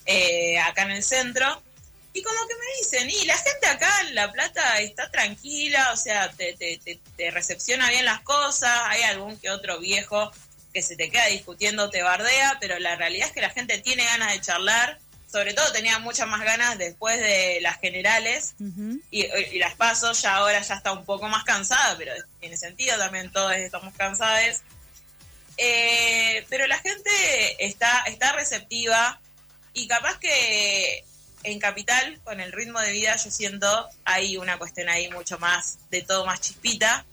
eh, 0.06 0.58
acá 0.60 0.82
en 0.82 0.92
el 0.92 1.02
centro. 1.02 1.62
Y 2.14 2.22
como 2.22 2.46
que 2.46 2.54
me 2.54 2.76
dicen, 2.78 3.10
y 3.10 3.24
la 3.24 3.36
gente 3.38 3.66
acá 3.66 3.90
en 4.02 4.14
La 4.14 4.30
Plata 4.30 4.80
está 4.80 5.10
tranquila, 5.10 5.92
o 5.92 5.96
sea, 5.96 6.30
te, 6.32 6.52
te, 6.54 6.78
te, 6.84 7.00
te 7.16 7.30
recepciona 7.30 7.88
bien 7.88 8.04
las 8.04 8.20
cosas, 8.20 8.70
hay 8.86 9.02
algún 9.02 9.38
que 9.38 9.50
otro 9.50 9.78
viejo 9.80 10.30
que 10.72 10.82
se 10.82 10.96
te 10.96 11.10
queda 11.10 11.26
discutiendo, 11.26 11.90
te 11.90 12.02
bardea, 12.02 12.58
pero 12.60 12.78
la 12.78 12.96
realidad 12.96 13.28
es 13.28 13.32
que 13.32 13.40
la 13.40 13.50
gente 13.50 13.78
tiene 13.78 14.04
ganas 14.04 14.32
de 14.32 14.40
charlar, 14.40 14.98
sobre 15.32 15.54
todo 15.54 15.72
tenía 15.72 15.98
muchas 15.98 16.28
más 16.28 16.42
ganas 16.42 16.76
después 16.76 17.18
de 17.18 17.58
las 17.62 17.80
generales 17.80 18.54
y 19.10 19.58
las 19.58 19.74
pasos, 19.76 20.20
ya 20.20 20.36
ahora 20.36 20.60
ya 20.60 20.74
está 20.74 20.92
un 20.92 21.06
poco 21.06 21.26
más 21.28 21.44
cansada, 21.44 21.96
pero 21.96 22.12
tiene 22.38 22.56
sentido 22.58 22.98
también, 22.98 23.32
todos 23.32 23.54
estamos 23.54 23.94
cansados. 23.94 24.60
Eh, 25.56 26.46
pero 26.50 26.66
la 26.66 26.78
gente 26.78 27.10
está, 27.58 28.02
está 28.06 28.32
receptiva 28.32 29.20
y 29.72 29.86
capaz 29.86 30.18
que 30.18 31.04
en 31.44 31.58
Capital, 31.58 32.20
con 32.24 32.40
el 32.40 32.52
ritmo 32.52 32.80
de 32.80 32.92
vida, 32.92 33.16
yo 33.16 33.30
siento 33.30 33.88
hay 34.04 34.36
una 34.36 34.58
cuestión 34.58 34.88
ahí 34.88 35.10
mucho 35.10 35.38
más 35.38 35.78
de 35.90 36.02
todo 36.02 36.26
más 36.26 36.40
chispita. 36.40 37.04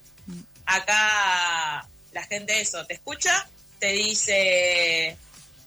Acá 0.65 1.87
la 2.11 2.23
gente 2.23 2.61
eso, 2.61 2.85
te 2.85 2.93
escucha, 2.93 3.47
te 3.79 3.91
dice 3.93 5.17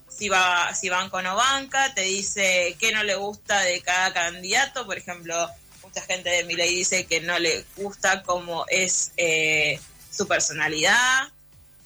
si 0.09 0.29
va 0.29 0.75
si 0.75 0.89
banco 0.89 1.17
o 1.17 1.23
no 1.23 1.35
banca, 1.35 1.93
te 1.95 2.03
dice 2.03 2.77
qué 2.79 2.93
no 2.93 3.03
le 3.03 3.15
gusta 3.15 3.61
de 3.63 3.81
cada 3.81 4.13
candidato, 4.13 4.87
por 4.87 4.97
ejemplo, 4.97 5.49
mucha 5.83 6.03
gente 6.03 6.31
de 6.31 6.45
mi 6.45 6.55
ley 6.55 6.75
dice 6.75 7.07
que 7.07 7.21
no 7.21 7.39
le 7.39 7.65
gusta 7.77 8.23
cómo 8.23 8.65
es 8.69 9.13
eh, 9.17 9.81
su 10.11 10.29
personalidad, 10.29 11.29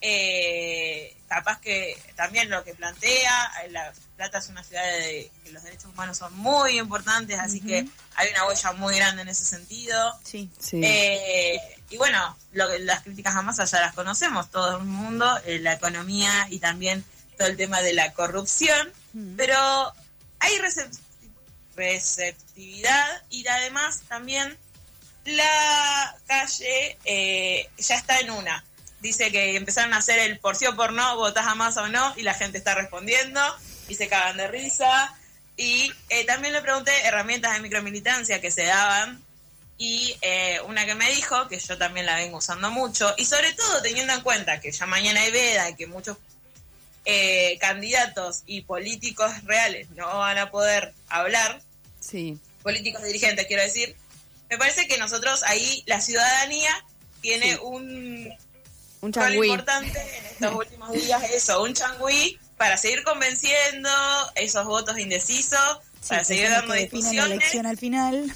eh, 0.00 1.16
capaz 1.28 1.60
que 1.60 1.96
también 2.16 2.48
lo 2.50 2.62
que 2.64 2.74
plantea, 2.74 3.52
eh, 3.64 3.70
La 3.70 3.92
Plata 4.16 4.38
es 4.38 4.48
una 4.48 4.62
ciudad 4.64 4.84
de 4.84 5.30
que 5.44 5.50
los 5.50 5.62
derechos 5.62 5.86
humanos 5.86 6.18
son 6.18 6.34
muy 6.36 6.78
importantes, 6.78 7.38
así 7.38 7.60
que 7.60 7.86
hay 8.14 8.30
una 8.30 8.46
huella 8.46 8.72
muy 8.72 8.96
grande 8.96 9.22
en 9.22 9.28
ese 9.28 9.44
sentido. 9.44 10.18
Sí. 10.24 10.50
Sí. 10.58 10.80
Eh, 10.82 11.60
y 11.90 11.96
bueno, 11.96 12.36
lo 12.52 12.68
que, 12.68 12.78
las 12.80 13.02
críticas 13.02 13.36
a 13.36 13.42
Massa 13.42 13.64
ya 13.64 13.80
las 13.80 13.94
conocemos, 13.94 14.50
todo 14.50 14.78
el 14.78 14.84
mundo, 14.84 15.38
eh, 15.44 15.58
la 15.58 15.74
economía 15.74 16.46
y 16.50 16.58
también 16.58 17.04
todo 17.38 17.48
el 17.48 17.56
tema 17.56 17.82
de 17.82 17.92
la 17.92 18.12
corrupción, 18.12 18.92
pero 19.36 19.92
hay 20.38 20.54
recep- 20.58 20.98
receptividad 21.74 23.22
y 23.30 23.46
además 23.46 24.00
también 24.08 24.56
la 25.24 26.16
calle 26.26 26.96
eh, 27.04 27.68
ya 27.78 27.96
está 27.96 28.20
en 28.20 28.30
una. 28.30 28.64
Dice 29.06 29.30
que 29.30 29.54
empezaron 29.54 29.92
a 29.94 29.98
hacer 29.98 30.18
el 30.18 30.40
por 30.40 30.56
sí 30.56 30.66
o 30.66 30.74
por 30.74 30.92
no, 30.92 31.14
votás 31.16 31.46
a 31.46 31.54
Massa 31.54 31.82
o 31.82 31.86
no, 31.88 32.12
y 32.16 32.22
la 32.22 32.34
gente 32.34 32.58
está 32.58 32.74
respondiendo 32.74 33.40
y 33.86 33.94
se 33.94 34.08
cagan 34.08 34.36
de 34.36 34.48
risa. 34.48 35.14
Y 35.56 35.92
eh, 36.08 36.24
también 36.24 36.52
le 36.52 36.60
pregunté 36.60 36.90
herramientas 37.04 37.52
de 37.54 37.60
micromilitancia 37.60 38.40
que 38.40 38.50
se 38.50 38.64
daban 38.64 39.22
y 39.78 40.16
eh, 40.22 40.58
una 40.66 40.84
que 40.86 40.96
me 40.96 41.08
dijo, 41.12 41.46
que 41.46 41.60
yo 41.60 41.78
también 41.78 42.04
la 42.04 42.16
vengo 42.16 42.38
usando 42.38 42.68
mucho, 42.72 43.14
y 43.16 43.26
sobre 43.26 43.52
todo 43.52 43.80
teniendo 43.80 44.12
en 44.12 44.22
cuenta 44.22 44.58
que 44.60 44.72
ya 44.72 44.86
mañana 44.86 45.20
hay 45.20 45.30
veda 45.30 45.70
y 45.70 45.76
que 45.76 45.86
muchos 45.86 46.16
eh, 47.04 47.56
candidatos 47.60 48.42
y 48.46 48.62
políticos 48.62 49.30
reales 49.44 49.88
no 49.90 50.06
van 50.18 50.38
a 50.38 50.50
poder 50.50 50.92
hablar, 51.08 51.62
Sí. 52.00 52.40
políticos 52.64 53.04
dirigentes 53.04 53.46
quiero 53.46 53.62
decir, 53.62 53.94
me 54.50 54.58
parece 54.58 54.88
que 54.88 54.98
nosotros 54.98 55.44
ahí, 55.44 55.84
la 55.86 56.00
ciudadanía, 56.00 56.72
tiene 57.20 57.52
Sí. 57.52 57.58
un 57.62 58.34
Un 59.00 59.12
changüí. 59.12 59.48
importante 59.48 60.00
en 60.18 60.26
estos 60.26 60.54
últimos 60.60 60.92
días, 60.92 61.22
eso, 61.30 61.62
un 61.62 61.74
changüí 61.74 62.38
para 62.56 62.76
seguir 62.76 63.02
convenciendo 63.04 63.90
esos 64.34 64.64
votos 64.66 64.98
indecisos, 64.98 65.78
Sí, 66.00 66.08
para 66.10 66.24
seguir 66.24 66.48
dando 66.50 66.72
que 66.74 66.80
definen 66.80 67.02
la 67.04 67.10
discusiones. 67.10 67.32
elección 67.32 67.66
al 67.66 67.76
final. 67.78 68.34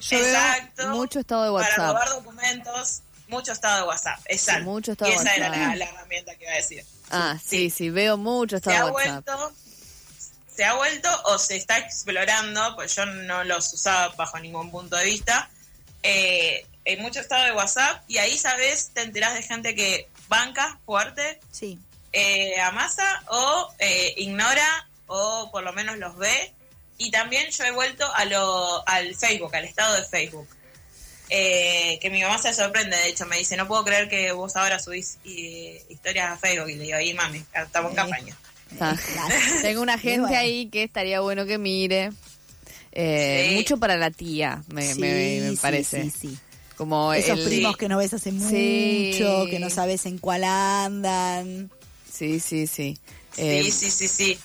Yo 0.00 0.18
Exacto. 0.18 0.88
mucho 0.90 1.18
estado 1.20 1.44
de 1.44 1.50
para 1.50 1.64
WhatsApp. 1.68 1.86
robar 1.88 2.08
documentos, 2.10 3.02
mucho 3.28 3.52
estado 3.52 3.82
de 3.82 3.88
WhatsApp. 3.88 4.20
Exacto. 4.26 4.60
Sí, 4.60 4.66
mucho 4.66 4.92
estado 4.92 5.10
y 5.10 5.14
de 5.14 5.20
esa 5.20 5.34
era 5.34 5.48
WhatsApp. 5.48 5.66
la, 5.68 5.76
la 5.76 5.84
herramienta 5.86 6.34
que 6.36 6.44
iba 6.44 6.52
a 6.52 6.56
decir. 6.56 6.84
Ah, 7.10 7.38
sí, 7.42 7.58
sí. 7.68 7.70
sí, 7.70 7.90
veo 7.90 8.16
mucho 8.16 8.56
estado 8.56 8.86
de 8.86 8.92
WhatsApp. 8.92 9.24
vuelto, 9.26 9.52
se 10.54 10.64
ha 10.64 10.74
vuelto 10.74 11.08
o 11.24 11.38
se 11.38 11.56
está 11.56 11.78
explorando, 11.78 12.76
pues 12.76 12.94
yo 12.94 13.04
no 13.06 13.42
los 13.44 13.72
usaba 13.72 14.08
bajo 14.16 14.38
ningún 14.38 14.70
punto 14.70 14.96
de 14.96 15.04
vista. 15.04 15.50
Eh, 16.02 16.64
hay 16.86 16.96
mucho 16.98 17.20
estado 17.20 17.44
de 17.44 17.52
WhatsApp 17.52 18.02
y 18.08 18.18
ahí, 18.18 18.36
sabes, 18.38 18.90
te 18.94 19.02
enterás 19.02 19.34
de 19.34 19.42
gente 19.42 19.74
que 19.74 20.08
banca 20.28 20.78
fuerte 20.86 21.40
Sí. 21.50 21.78
eh, 22.12 22.58
a 22.60 22.70
masa 22.72 23.22
o 23.28 23.72
eh, 23.78 24.14
ignora 24.18 24.88
o 25.06 25.48
por 25.50 25.62
lo 25.62 25.72
menos 25.72 25.96
los 25.98 26.16
ve. 26.16 26.52
Y 26.96 27.10
también 27.10 27.50
yo 27.50 27.64
he 27.64 27.70
vuelto 27.72 28.06
a 28.14 28.24
lo, 28.24 28.86
al 28.88 29.14
Facebook, 29.16 29.54
al 29.56 29.64
estado 29.64 29.94
de 30.00 30.04
Facebook. 30.06 30.48
Eh, 31.30 31.98
que 32.02 32.10
mi 32.10 32.22
mamá 32.22 32.38
se 32.38 32.52
sorprende, 32.54 32.96
de 32.96 33.08
hecho, 33.08 33.24
me 33.26 33.38
dice, 33.38 33.56
no 33.56 33.66
puedo 33.66 33.84
creer 33.84 34.08
que 34.08 34.30
vos 34.32 34.54
ahora 34.56 34.78
subís 34.78 35.18
eh, 35.24 35.82
historias 35.88 36.30
a 36.32 36.36
Facebook. 36.36 36.68
Y 36.70 36.74
le 36.76 36.84
digo, 36.84 37.00
y 37.00 37.14
mami, 37.14 37.42
estamos 37.54 37.90
en 37.90 37.96
campaña. 37.96 38.36
Tengo 39.62 39.80
una 39.82 39.98
gente 39.98 40.20
bueno. 40.20 40.36
ahí 40.36 40.68
que 40.68 40.82
estaría 40.84 41.20
bueno 41.20 41.46
que 41.46 41.58
mire. 41.58 42.10
Eh, 42.92 43.46
Sí. 43.50 43.54
Mucho 43.56 43.76
para 43.78 43.96
la 43.96 44.10
tía, 44.10 44.62
me, 44.68 44.94
Sí, 44.94 45.00
me- 45.00 45.40
me 45.40 45.50
sí, 45.50 45.56
parece. 45.60 46.02
sí, 46.04 46.10
sí. 46.10 46.38
Como 46.76 47.12
Esos 47.14 47.38
el- 47.38 47.44
primos 47.44 47.76
que 47.76 47.88
no 47.88 47.98
ves 47.98 48.12
hace 48.14 48.30
Sí. 48.30 48.36
mucho, 49.12 49.46
que 49.48 49.58
no 49.60 49.70
sabes 49.70 50.06
en 50.06 50.18
cuál 50.18 50.44
andan. 50.44 51.70
Sí, 52.12 52.40
sí, 52.40 52.66
sí. 52.66 52.98
Eh, 53.36 53.62
Sí, 53.64 53.70
sí, 53.70 53.90
sí, 53.90 54.08
sí. 54.08 54.38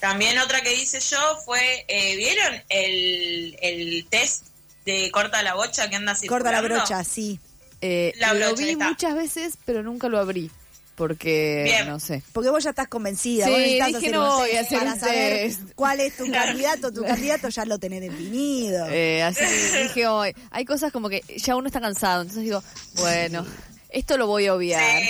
También 0.00 0.38
otra 0.38 0.62
que 0.62 0.74
hice 0.74 1.00
yo 1.00 1.18
fue, 1.44 1.84
eh, 1.88 2.16
¿vieron 2.16 2.62
el, 2.68 3.56
el 3.62 4.06
test 4.10 4.44
de 4.84 5.10
corta 5.10 5.42
la 5.42 5.54
bocha 5.54 5.88
que 5.88 5.96
anda 5.96 6.14
circulando? 6.14 6.44
Corta 6.50 6.60
la 6.62 6.68
brocha, 6.76 7.04
sí. 7.04 7.40
eh, 7.80 8.12
La 8.16 8.34
lo 8.34 8.54
vi 8.54 8.76
muchas 8.76 9.14
veces, 9.14 9.54
pero 9.64 9.82
nunca 9.82 10.08
lo 10.08 10.18
abrí. 10.18 10.50
Porque, 10.96 11.62
Bien. 11.64 11.88
no 11.88 11.98
sé. 11.98 12.22
Porque 12.32 12.50
vos 12.50 12.62
ya 12.62 12.70
estás 12.70 12.86
convencida. 12.88 13.46
Sí, 13.46 13.50
vos 13.50 13.58
necesitas 13.58 13.86
dije, 13.88 13.98
hacer 13.98 14.12
no 14.12 14.22
un 14.22 14.38
voy 14.38 14.50
a 14.52 14.60
hacer 14.60 14.78
para 14.78 14.92
un 14.94 15.00
saber 15.00 15.32
test. 15.48 15.60
cuál 15.74 16.00
es 16.00 16.16
tu 16.16 16.30
candidato. 16.32 16.92
Tu 16.92 17.02
candidato 17.02 17.48
ya 17.48 17.64
lo 17.64 17.78
tenés 17.78 18.00
definido. 18.00 18.86
Eh, 18.90 19.22
así 19.22 19.44
dije 19.44 20.06
hoy, 20.06 20.34
hay 20.50 20.64
cosas 20.64 20.92
como 20.92 21.08
que 21.08 21.22
ya 21.36 21.56
uno 21.56 21.66
está 21.66 21.80
cansado, 21.80 22.22
entonces 22.22 22.44
digo, 22.44 22.62
bueno, 22.94 23.44
esto 23.88 24.16
lo 24.16 24.26
voy 24.28 24.46
a 24.46 24.54
obviar. 24.54 25.02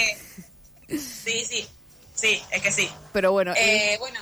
Sí, 0.88 0.98
sí, 0.98 1.44
sí, 1.48 1.66
sí, 2.14 2.42
es 2.50 2.62
que 2.62 2.72
sí. 2.72 2.88
Pero 3.12 3.32
bueno, 3.32 3.52
Eh, 3.56 3.96
bueno, 3.98 4.20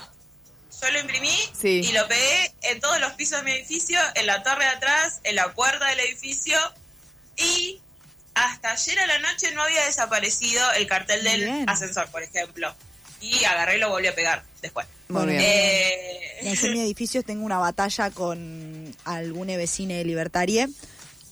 yo 0.82 0.90
lo 0.90 0.98
imprimí 0.98 1.36
Sí. 1.60 1.80
y 1.84 1.92
lo 1.92 2.06
pegué 2.08 2.52
en 2.62 2.80
todos 2.80 2.98
los 3.00 3.12
pisos 3.12 3.38
de 3.38 3.44
mi 3.44 3.52
edificio, 3.52 3.98
en 4.16 4.26
la 4.26 4.42
torre 4.42 4.64
de 4.64 4.70
atrás, 4.70 5.20
en 5.22 5.36
la 5.36 5.52
puerta 5.54 5.86
del 5.86 6.00
edificio 6.00 6.58
y 7.36 7.80
hasta 8.34 8.72
ayer 8.72 8.98
a 8.98 9.06
la 9.06 9.18
noche 9.18 9.50
no 9.52 9.62
había 9.62 9.84
desaparecido 9.84 10.62
el 10.72 10.86
cartel 10.86 11.22
del 11.24 11.44
Bien. 11.44 11.68
ascensor, 11.68 12.08
por 12.10 12.22
ejemplo. 12.22 12.74
Y 13.20 13.44
agarré 13.44 13.76
y 13.76 13.80
lo 13.80 13.88
volví 13.90 14.08
a 14.08 14.14
pegar 14.14 14.42
después. 14.60 14.86
muy 15.08 15.26
bien. 15.26 15.40
Eh, 15.40 16.40
En 16.42 16.72
mi 16.72 16.80
edificio 16.80 17.22
tengo 17.22 17.44
una 17.44 17.58
batalla 17.58 18.10
con 18.10 18.96
alguna 19.04 19.56
vecina 19.56 19.94
libertaria. 20.02 20.68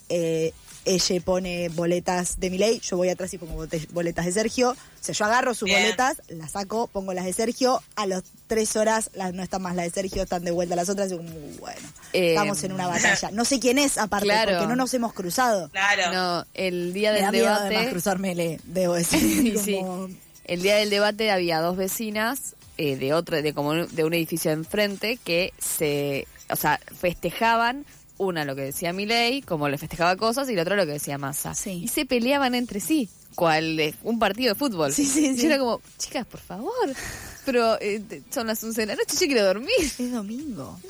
Eh, 0.08 0.52
ella 0.84 1.20
pone 1.24 1.68
boletas 1.70 2.40
de 2.40 2.50
mi 2.50 2.58
ley, 2.58 2.80
yo 2.80 2.96
voy 2.96 3.08
atrás 3.10 3.32
y 3.34 3.38
pongo 3.38 3.66
boletas 3.92 4.24
de 4.26 4.32
Sergio. 4.32 4.70
O 4.70 5.02
sea, 5.04 5.14
yo 5.14 5.24
agarro 5.24 5.54
sus 5.54 5.66
Bien. 5.66 5.82
boletas, 5.82 6.22
las 6.28 6.52
saco, 6.52 6.86
pongo 6.88 7.12
las 7.14 7.24
de 7.24 7.32
Sergio. 7.32 7.82
A 7.96 8.06
las 8.06 8.22
tres 8.46 8.76
horas 8.76 9.10
las 9.14 9.32
no 9.34 9.42
están 9.42 9.62
más 9.62 9.74
las 9.76 9.84
de 9.86 9.90
Sergio, 9.90 10.22
están 10.22 10.44
de 10.44 10.50
vuelta 10.50 10.76
las 10.76 10.88
otras. 10.88 11.10
Y 11.12 11.16
como, 11.16 11.28
bueno, 11.60 11.88
Eh, 12.12 12.30
estamos 12.30 12.62
en 12.64 12.72
una 12.72 12.86
batalla. 12.88 13.30
No 13.32 13.44
sé 13.44 13.60
quién 13.60 13.78
es, 13.78 13.98
aparte, 13.98 14.24
Claro. 14.26 14.52
porque 14.52 14.66
no 14.66 14.76
nos 14.76 14.92
hemos 14.94 15.12
cruzado. 15.12 15.68
claro. 15.70 16.12
no, 16.12 16.46
el 16.54 16.92
día 16.92 17.10
Me 17.10 17.16
del 17.16 17.24
da 17.26 17.32
miedo 17.32 17.44
debate... 17.46 17.66
además 17.66 17.90
cruzarme, 17.92 18.34
le 18.34 18.60
debo 18.64 18.94
decir. 18.94 19.20
Sí, 19.20 19.58
sí. 19.64 19.76
como- 19.76 20.08
El 20.44 20.62
día 20.62 20.76
del 20.76 20.90
debate 20.90 21.30
había 21.30 21.60
dos 21.60 21.76
vecinas 21.76 22.54
eh, 22.78 22.96
de 22.96 23.12
otro, 23.12 23.40
de 23.42 23.52
como 23.52 23.68
un- 23.70 23.94
de 23.94 24.04
un 24.04 24.14
edificio 24.14 24.50
enfrente 24.50 25.18
que 25.22 25.52
se, 25.58 26.26
o 26.48 26.56
sea, 26.56 26.80
festejaban 26.98 27.84
una 28.20 28.44
lo 28.44 28.54
que 28.54 28.62
decía 28.62 28.92
Milei, 28.92 29.42
como 29.42 29.68
le 29.68 29.78
festejaba 29.78 30.14
cosas, 30.16 30.48
y 30.50 30.54
la 30.54 30.62
otra 30.62 30.76
lo 30.76 30.86
que 30.86 30.92
decía 30.92 31.18
Massa. 31.18 31.54
Sí. 31.54 31.80
Y 31.84 31.88
se 31.88 32.04
peleaban 32.06 32.54
entre 32.54 32.80
sí, 32.80 33.08
cual 33.34 33.76
de 33.76 33.94
un 34.02 34.18
partido 34.18 34.52
de 34.52 34.58
fútbol. 34.58 34.92
Sí, 34.92 35.06
sí, 35.06 35.26
Y 35.28 35.34
sí. 35.34 35.42
yo 35.42 35.46
era 35.48 35.58
como, 35.58 35.80
chicas, 35.98 36.26
por 36.26 36.40
favor. 36.40 36.72
Pero 37.46 37.80
eh, 37.80 38.02
son 38.30 38.46
las 38.46 38.62
11 38.62 38.82
de 38.82 38.86
la 38.88 38.94
noche, 38.94 39.16
yo 39.18 39.26
quiero 39.26 39.44
dormir. 39.44 39.70
Es 39.80 40.12
domingo. 40.12 40.78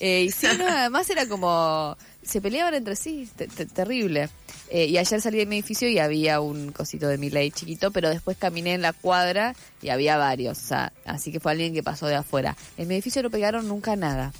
Eh, 0.00 0.26
y 0.28 0.30
sí, 0.30 0.46
no, 0.56 0.64
además 0.68 1.10
era 1.10 1.26
como, 1.26 1.96
se 2.22 2.40
peleaban 2.40 2.72
entre 2.74 2.94
sí, 2.94 3.28
te- 3.34 3.48
te- 3.48 3.66
terrible. 3.66 4.28
Eh, 4.70 4.84
y 4.86 4.96
ayer 4.96 5.20
salí 5.20 5.38
de 5.38 5.46
mi 5.46 5.56
edificio 5.56 5.88
y 5.88 5.98
había 5.98 6.38
un 6.40 6.70
cosito 6.70 7.08
de 7.08 7.18
Milei 7.18 7.50
chiquito, 7.50 7.90
pero 7.90 8.08
después 8.08 8.36
caminé 8.38 8.74
en 8.74 8.82
la 8.82 8.92
cuadra 8.92 9.56
y 9.82 9.88
había 9.88 10.16
varios, 10.16 10.56
o 10.56 10.60
sea, 10.68 10.92
así 11.04 11.32
que 11.32 11.40
fue 11.40 11.50
alguien 11.50 11.74
que 11.74 11.82
pasó 11.82 12.06
de 12.06 12.14
afuera. 12.14 12.56
En 12.76 12.86
mi 12.86 12.94
edificio 12.94 13.24
no 13.24 13.30
pegaron 13.30 13.66
nunca 13.66 13.96
nada, 13.96 14.32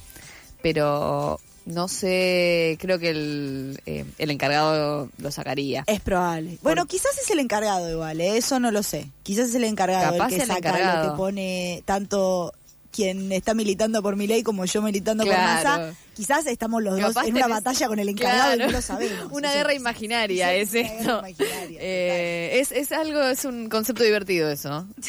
pero 0.63 1.41
no 1.69 1.87
sé, 1.87 2.77
creo 2.81 2.99
que 2.99 3.11
el, 3.11 3.81
eh, 3.87 4.05
el 4.19 4.31
encargado 4.31 5.09
lo 5.19 5.31
sacaría. 5.31 5.85
Es 5.87 6.01
probable. 6.01 6.59
Bueno, 6.63 6.87
quizás 6.87 7.17
es 7.23 7.31
el 7.31 7.39
encargado 7.39 7.91
igual, 7.91 8.21
¿eh? 8.21 8.37
eso 8.39 8.59
no 8.59 8.71
lo 8.71 8.83
sé. 8.83 9.09
Quizás 9.23 9.51
es 9.51 9.55
el 9.55 9.65
encargado 9.65 10.13
Capaz 10.13 10.29
el 10.33 10.37
que 10.37 10.43
el 10.43 10.49
saca 10.49 10.59
encargado. 10.71 11.07
lo 11.07 11.13
que 11.13 11.17
pone 11.17 11.83
tanto 11.85 12.53
quien 12.91 13.31
está 13.33 13.53
militando 13.55 14.03
por 14.03 14.17
mi 14.17 14.27
ley 14.27 14.43
como 14.43 14.65
yo 14.65 14.81
militando 14.83 15.23
Claro. 15.23 15.39
por 15.63 15.79
Massa. 15.79 15.95
Quizás 16.17 16.47
estamos 16.47 16.83
los 16.83 16.99
dos 16.99 17.15
en 17.27 17.35
una 17.37 17.47
tenés- 17.47 17.51
batalla 17.51 17.87
con 17.87 17.99
el 17.99 18.09
encargado 18.09 18.55
y 18.55 18.57
Claro. 18.57 18.71
no 18.73 18.77
lo 18.79 18.83
sabemos. 18.83 19.29
Una 19.33 19.53
guerra 19.53 19.75
imaginaria 19.75 20.49
sí, 20.49 20.57
es 20.57 20.73
una 20.73 20.81
guerra 20.83 20.99
esto. 20.99 21.19
imaginaria, 21.43 21.79
Eh, 21.81 22.59
es, 22.61 22.73
es 22.73 22.91
algo, 22.93 23.23
es 23.23 23.45
un 23.45 23.69
concepto 23.69 24.03
divertido 24.03 24.51
eso. 24.51 24.71
No, 24.71 24.89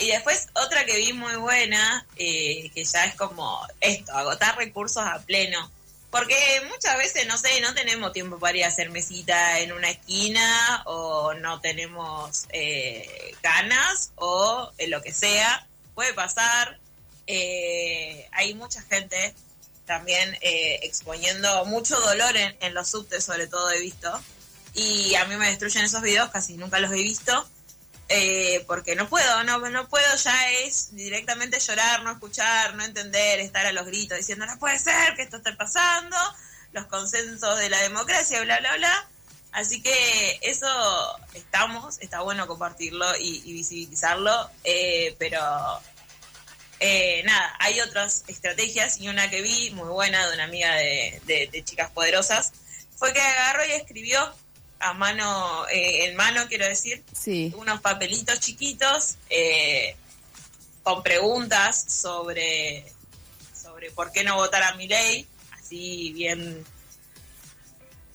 y 0.00 0.08
después 0.08 0.48
otra 0.54 0.84
que 0.84 0.96
vi 0.96 1.12
muy 1.12 1.36
buena, 1.36 2.06
eh, 2.16 2.70
que 2.74 2.84
ya 2.84 3.04
es 3.04 3.14
como 3.14 3.60
esto, 3.80 4.12
agotar 4.12 4.56
recursos 4.56 5.04
a 5.04 5.18
pleno. 5.20 5.70
Porque 6.10 6.36
muchas 6.70 6.96
veces, 6.96 7.26
no 7.26 7.36
sé, 7.36 7.60
no 7.60 7.74
tenemos 7.74 8.12
tiempo 8.12 8.38
para 8.38 8.56
ir 8.56 8.64
a 8.64 8.68
hacer 8.68 8.90
mesita 8.90 9.60
en 9.60 9.72
una 9.72 9.90
esquina 9.90 10.82
o 10.86 11.34
no 11.34 11.60
tenemos 11.60 12.46
eh, 12.50 13.34
ganas 13.42 14.12
o 14.14 14.70
eh, 14.78 14.86
lo 14.88 15.02
que 15.02 15.12
sea. 15.12 15.66
Puede 15.94 16.14
pasar. 16.14 16.78
Hay 18.32 18.54
mucha 18.54 18.80
gente 18.82 19.34
también 19.84 20.38
exponiendo 20.40 21.64
mucho 21.66 21.98
dolor 22.00 22.36
en, 22.36 22.56
en 22.60 22.72
los 22.72 22.88
subtes, 22.88 23.24
sobre 23.24 23.46
todo 23.46 23.70
he 23.70 23.80
visto. 23.80 24.12
Y 24.74 25.14
a 25.16 25.24
mí 25.24 25.36
me 25.36 25.48
destruyen 25.48 25.84
esos 25.84 26.02
videos, 26.02 26.30
casi 26.30 26.56
nunca 26.56 26.78
los 26.78 26.92
he 26.92 27.02
visto. 27.02 27.46
Eh, 28.08 28.64
porque 28.68 28.94
no 28.94 29.08
puedo, 29.08 29.42
no, 29.42 29.58
no 29.58 29.88
puedo, 29.88 30.16
ya 30.16 30.52
es 30.52 30.94
directamente 30.94 31.58
llorar, 31.58 32.04
no 32.04 32.12
escuchar, 32.12 32.74
no 32.76 32.84
entender, 32.84 33.40
estar 33.40 33.66
a 33.66 33.72
los 33.72 33.84
gritos 33.84 34.16
diciendo 34.16 34.46
no 34.46 34.58
puede 34.60 34.78
ser 34.78 35.16
que 35.16 35.22
esto 35.22 35.38
esté 35.38 35.52
pasando, 35.54 36.16
los 36.72 36.86
consensos 36.86 37.58
de 37.58 37.68
la 37.68 37.80
democracia, 37.82 38.40
bla, 38.42 38.60
bla, 38.60 38.76
bla. 38.76 39.08
Así 39.50 39.82
que 39.82 40.38
eso 40.42 40.68
estamos, 41.34 41.98
está 42.00 42.20
bueno 42.20 42.46
compartirlo 42.46 43.06
y, 43.18 43.40
visibilizarlo, 43.52 44.50
eh, 44.62 45.16
pero 45.18 45.40
eh, 46.78 47.22
nada, 47.24 47.56
hay 47.58 47.80
otras 47.80 48.22
estrategias 48.28 49.00
y 49.00 49.08
una 49.08 49.30
que 49.30 49.42
vi 49.42 49.70
muy 49.70 49.88
buena 49.88 50.28
de 50.28 50.34
una 50.34 50.44
amiga 50.44 50.74
de 50.74 51.62
Chicas 51.64 51.90
Poderosas 51.90 52.52
fue 52.96 53.12
que 53.12 53.20
agarró 53.20 53.64
y 53.66 53.72
escribió 53.72 54.34
a 54.80 54.92
mano, 54.92 55.66
eh, 55.68 56.06
en 56.06 56.16
mano 56.16 56.46
quiero 56.48 56.66
decir, 56.66 57.02
Sí. 57.18 57.52
unos 57.56 57.80
papelitos 57.80 58.40
chiquitos 58.40 59.16
eh, 59.30 59.96
con 60.82 61.02
preguntas 61.02 61.84
sobre, 61.88 62.84
sobre 63.60 63.90
por 63.90 64.12
qué 64.12 64.22
no 64.24 64.36
votar 64.36 64.62
a 64.62 64.74
mi 64.74 64.86
ley, 64.86 65.26
así 65.58 66.12
bien 66.12 66.64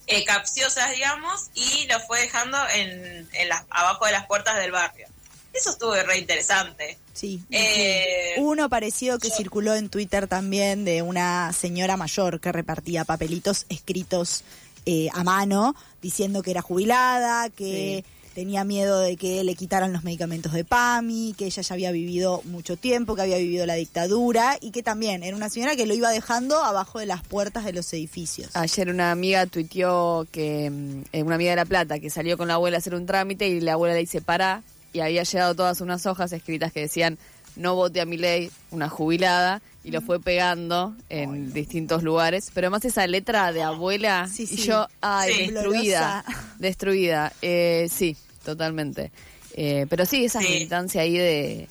eh, 0.08 0.24
capciosas, 0.26 0.92
digamos, 0.92 1.50
y 1.54 1.86
lo 1.88 2.00
fue 2.02 2.22
dejando 2.22 2.58
en, 2.76 3.28
en 3.34 3.50
las, 3.50 3.64
abajo 3.70 4.06
de 4.06 4.12
las 4.12 4.26
puertas 4.26 4.58
del 4.58 4.72
barrio. 4.72 5.08
Eso 5.54 5.72
estuvo 5.72 5.94
re 5.96 6.18
interesante. 6.18 6.98
Sí. 7.14 7.42
Eh, 7.52 8.36
Uno 8.38 8.70
parecido 8.70 9.20
que 9.20 9.30
circuló 9.30 9.76
en 9.76 9.90
Twitter 9.90 10.28
también 10.28 10.86
de 10.86 11.02
una 11.02 11.52
señora 11.54 11.98
mayor 11.98 12.40
que 12.40 12.52
repartía 12.54 13.04
papelitos 13.04 13.66
escritos 13.68 14.44
eh, 14.86 15.10
a 15.14 15.24
mano 15.24 15.76
diciendo 16.02 16.42
que 16.42 16.52
era 16.52 16.62
jubilada, 16.62 17.50
que 17.50 18.04
tenía 18.34 18.64
miedo 18.64 19.00
de 19.00 19.18
que 19.18 19.44
le 19.44 19.56
quitaran 19.56 19.92
los 19.92 20.04
medicamentos 20.04 20.54
de 20.54 20.64
PAMI, 20.64 21.36
que 21.38 21.46
ella 21.46 21.62
ya 21.62 21.74
había 21.74 21.92
vivido 21.92 22.42
mucho 22.46 22.78
tiempo, 22.78 23.16
que 23.16 23.24
había 23.24 23.38
vivido 23.38 23.66
la 23.66 23.76
dictadura 23.76 24.58
y 24.62 24.72
que 24.72 24.84
también 24.84 25.24
era 25.24 25.36
una 25.36 25.50
señora 25.50 25.76
que 25.76 25.86
lo 25.86 25.94
iba 25.94 26.10
dejando 26.10 26.64
abajo 26.64 27.00
de 27.00 27.06
las 27.06 27.24
puertas 27.24 27.66
de 27.66 27.74
los 27.74 27.92
edificios. 27.94 28.50
Ayer 28.56 28.90
una 28.90 29.12
amiga 29.12 29.46
tuiteó 29.46 30.26
que, 30.32 30.70
mm, 30.70 31.02
eh, 31.12 31.24
una 31.24 31.36
amiga 31.36 31.52
de 31.52 31.58
La 31.58 31.66
Plata, 31.66 32.00
que 32.00 32.10
salió 32.10 32.38
con 32.38 32.48
la 32.48 32.56
abuela 32.56 32.78
a 32.78 32.80
hacer 32.80 32.96
un 32.96 33.06
trámite 33.06 33.48
y 33.48 33.60
la 33.60 33.74
abuela 33.74 33.96
le 33.96 34.02
dice 34.02 34.22
para 34.22 34.64
y 34.94 35.00
había 35.00 35.24
llegado 35.24 35.56
todas 35.56 35.82
unas 35.82 36.06
hojas 36.06 36.32
escritas 36.34 36.72
que 36.72 36.82
decían 36.82 37.18
no 37.56 37.76
vote 37.76 38.02
a 38.02 38.06
mi 38.06 38.18
ley, 38.18 38.52
una 38.72 38.90
jubilada, 38.90 39.62
y 39.84 39.92
lo 39.92 40.02
fue 40.02 40.20
pegando 40.22 40.96
en 41.10 41.54
distintos 41.54 42.04
lugares. 42.04 42.52
Pero 42.54 42.68
además 42.68 42.86
esa 42.86 43.06
letra 43.08 43.52
de 43.52 43.64
abuela, 43.64 44.30
Sí, 44.32 44.46
sí. 44.46 44.56
y 44.56 44.58
yo, 44.68 44.88
ay, 45.02 45.34
Sí. 45.34 45.52
destruida, 45.52 46.26
destruida. 46.60 47.34
Eh, 47.42 47.88
sí, 47.92 48.16
totalmente. 48.46 49.12
Eh, 49.54 49.86
pero 49.90 50.06
sí, 50.06 50.26
esa 50.26 50.40
Sí. 50.40 50.48
militancia 50.48 51.02
ahí 51.02 51.18
de... 51.18 51.68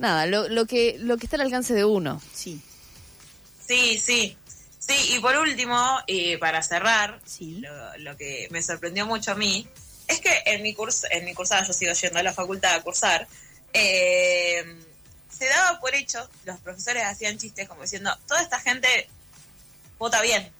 Nada, 0.00 0.26
lo, 0.26 0.48
lo, 0.48 0.66
que, 0.66 0.96
lo 0.98 1.16
que 1.16 1.26
está 1.26 1.36
al 1.36 1.42
alcance 1.42 1.72
de 1.74 1.84
uno. 1.84 2.20
Sí, 2.34 2.60
Sí, 3.66 3.98
sí. 3.98 4.36
Sí, 4.78 5.14
y 5.16 5.20
por 5.20 5.34
último, 5.38 5.98
y 6.06 6.36
para 6.36 6.60
cerrar, 6.62 7.18
Sí. 7.24 7.60
lo, 7.62 7.96
lo 7.98 8.16
que 8.18 8.48
me 8.50 8.60
sorprendió 8.62 9.06
mucho 9.06 9.30
a 9.32 9.34
mí 9.34 9.66
es 10.08 10.20
que 10.20 10.42
en 10.44 10.62
mi 10.62 10.74
curso, 10.74 11.06
en 11.10 11.24
mi 11.24 11.32
cursada, 11.32 11.66
yo 11.66 11.72
sigo 11.72 11.92
yendo 11.94 12.18
a 12.18 12.22
la 12.22 12.34
facultad 12.34 12.74
a 12.74 12.82
cursar, 12.82 13.26
eh, 13.72 14.62
se 15.36 15.46
daba 15.46 15.80
por 15.80 15.94
hecho, 15.94 16.28
los 16.44 16.58
profesores 16.60 17.04
hacían 17.04 17.38
chistes 17.38 17.68
como 17.68 17.82
diciendo, 17.82 18.16
toda 18.26 18.42
esta 18.42 18.60
gente 18.60 19.08
vota 19.98 20.20
bien, 20.22 20.50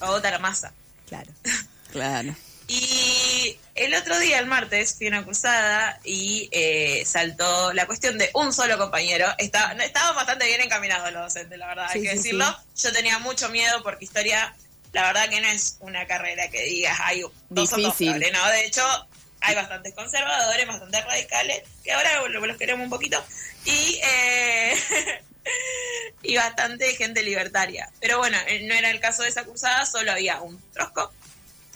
o 0.00 0.06
vota 0.06 0.30
la 0.30 0.38
masa. 0.38 0.72
claro. 1.08 1.30
Claro. 1.90 2.36
Y 2.66 3.58
el 3.74 3.94
otro 3.94 4.18
día, 4.18 4.38
el 4.38 4.44
martes, 4.44 4.92
fui 4.94 5.06
a 5.06 5.08
una 5.08 5.24
cursada 5.24 5.98
y 6.04 6.50
eh, 6.52 7.02
saltó 7.06 7.72
la 7.72 7.86
cuestión 7.86 8.18
de 8.18 8.30
un 8.34 8.52
solo 8.52 8.76
compañero. 8.76 9.26
Estaba, 9.38 9.72
estaban 9.82 10.14
bastante 10.14 10.44
bien 10.44 10.60
encaminados 10.60 11.10
los 11.14 11.22
docentes, 11.32 11.58
la 11.58 11.66
verdad, 11.66 11.88
Sí, 11.90 12.00
hay 12.00 12.04
que 12.04 12.10
sí, 12.10 12.16
decirlo. 12.18 12.58
Yo 12.76 12.92
tenía 12.92 13.18
mucho 13.20 13.48
miedo 13.48 13.82
porque 13.82 14.04
historia, 14.04 14.54
la 14.92 15.04
verdad 15.04 15.30
que 15.30 15.40
no 15.40 15.48
es 15.48 15.78
una 15.80 16.06
carrera 16.06 16.50
que 16.50 16.62
digas, 16.64 16.98
hay 17.02 17.22
dos 17.48 17.70
son 17.70 17.80
dos 17.80 17.96
Difícil. 17.96 18.10
flores", 18.12 18.32
¿no? 18.34 18.46
De 18.50 18.66
hecho, 18.66 19.07
hay 19.40 19.54
bastantes 19.54 19.94
conservadores, 19.94 20.66
bastantes 20.66 21.04
radicales, 21.04 21.62
que 21.84 21.92
ahora 21.92 22.26
lo- 22.28 22.46
los 22.46 22.56
queremos 22.56 22.84
un 22.84 22.90
poquito. 22.90 23.24
Y... 23.64 24.00
eh, 24.02 24.74
y 26.22 26.36
bastante 26.36 26.94
gente 26.96 27.22
libertaria. 27.22 27.90
Pero 28.00 28.18
bueno, 28.18 28.36
eh, 28.48 28.66
no 28.66 28.74
era 28.74 28.90
el 28.90 29.00
caso 29.00 29.22
de 29.22 29.30
esa 29.30 29.44
cursada, 29.44 29.86
solo 29.86 30.12
había 30.12 30.40
un 30.40 30.60
trosco 30.72 31.12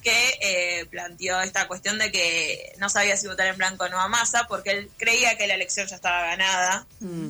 que 0.03 0.39
eh, 0.41 0.85
planteó 0.87 1.41
esta 1.41 1.69
cuestión 1.69 1.97
de 1.99 2.11
que 2.11 2.73
no 2.79 2.91
sabía 2.91 3.17
si 3.17 3.29
votar 3.29 3.47
en 3.47 3.57
blanco 3.57 3.85
o 3.85 3.89
no 3.89 4.01
a 4.01 4.09
Massa 4.09 4.47
porque 4.49 4.71
él 4.73 4.91
creía 4.99 5.39
que 5.39 5.47
la 5.47 5.55
elección 5.55 5.87
ya 5.87 5.95
estaba 5.97 6.23
ganada. 6.27 6.87
Mm. 7.01 7.29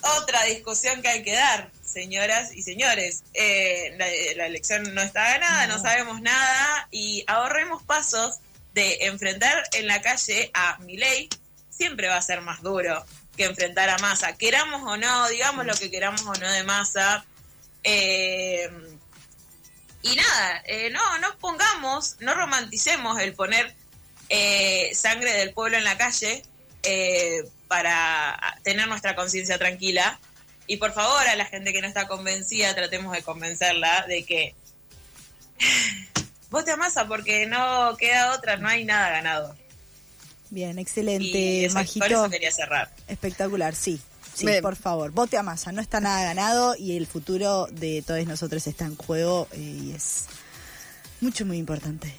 Otra 0.00 0.44
discusión 0.44 1.02
que 1.02 1.08
hay 1.08 1.22
que 1.24 1.34
dar, 1.34 1.70
señoras 1.84 2.52
y 2.54 2.62
señores. 2.62 3.24
Eh, 3.34 3.94
la, 3.98 4.06
la 4.36 4.46
elección 4.46 4.94
no 4.94 5.02
está 5.02 5.22
ganada, 5.32 5.66
no. 5.66 5.82
sabemos 5.82 6.20
nada 6.22 6.86
y 6.92 7.24
ahorremos 7.26 7.82
pasos 7.82 8.36
de 8.78 8.98
enfrentar 9.06 9.64
en 9.72 9.88
la 9.88 10.00
calle 10.00 10.52
a 10.54 10.78
Milei. 10.78 11.28
Siempre 11.68 12.06
va 12.06 12.16
a 12.16 12.22
ser 12.22 12.42
más 12.42 12.62
duro 12.62 13.04
que 13.36 13.44
enfrentar 13.44 13.88
a 13.88 13.98
Massa. 13.98 14.36
Queramos 14.36 14.82
o 14.84 14.96
no, 14.96 15.28
digamos 15.28 15.66
lo 15.66 15.74
que 15.74 15.90
queramos 15.90 16.22
o 16.22 16.32
no 16.34 16.48
de 16.48 16.62
Massa. 16.62 17.24
Eh, 17.82 18.70
y 20.02 20.14
nada, 20.14 20.62
eh, 20.64 20.90
no 20.90 21.18
nos 21.18 21.34
pongamos, 21.36 22.16
no 22.20 22.34
romanticemos 22.34 23.20
el 23.20 23.34
poner 23.34 23.74
eh, 24.28 24.92
sangre 24.94 25.32
del 25.32 25.52
pueblo 25.52 25.76
en 25.76 25.84
la 25.84 25.98
calle 25.98 26.44
para 27.66 28.60
tener 28.62 28.86
nuestra 28.86 29.16
conciencia 29.16 29.58
tranquila. 29.58 30.20
Y 30.68 30.76
por 30.76 30.92
favor, 30.92 31.26
a 31.26 31.34
la 31.34 31.46
gente 31.46 31.72
que 31.72 31.82
no 31.82 31.88
está 31.88 32.06
convencida, 32.06 32.76
tratemos 32.76 33.12
de 33.12 33.22
convencerla 33.22 34.06
de 34.06 34.24
que 34.24 34.54
vote 36.50 36.70
a 36.70 36.76
masa 36.76 37.06
porque 37.06 37.46
no 37.46 37.96
queda 37.96 38.34
otra, 38.34 38.56
no 38.56 38.68
hay 38.68 38.84
nada 38.84 39.10
ganado. 39.10 39.54
Bien, 40.50 40.78
excelente, 40.78 41.66
eso- 41.66 41.74
por 41.98 42.10
eso 42.10 42.30
quería 42.30 42.50
cerrar. 42.52 42.90
Espectacular, 43.06 43.74
sí. 43.74 44.00
Sí, 44.34 44.44
Me- 44.44 44.62
por 44.62 44.76
favor, 44.76 45.10
vote 45.10 45.36
a 45.36 45.42
masa. 45.42 45.72
No 45.72 45.80
está 45.82 46.00
nada 46.00 46.22
ganado 46.24 46.76
y 46.76 46.96
el 46.96 47.06
futuro 47.08 47.66
de 47.72 48.02
todos 48.06 48.24
nosotros 48.26 48.64
está 48.68 48.84
en 48.84 48.94
juego 48.96 49.48
eh, 49.52 49.58
y 49.58 49.92
es 49.92 50.26
mucho, 51.20 51.44
muy 51.44 51.58
importante. 51.58 52.14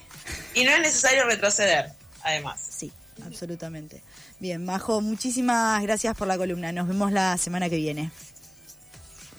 Y 0.53 0.65
no 0.65 0.71
es 0.71 0.81
necesario 0.81 1.23
retroceder, 1.25 1.93
además. 2.23 2.59
Sí, 2.69 2.91
absolutamente. 3.25 4.03
Bien, 4.39 4.63
Majo, 4.65 4.99
muchísimas 5.01 5.81
gracias 5.81 6.15
por 6.17 6.27
la 6.27 6.37
columna. 6.37 6.71
Nos 6.73 6.87
vemos 6.89 7.11
la 7.13 7.37
semana 7.37 7.69
que 7.69 7.77
viene. 7.77 8.11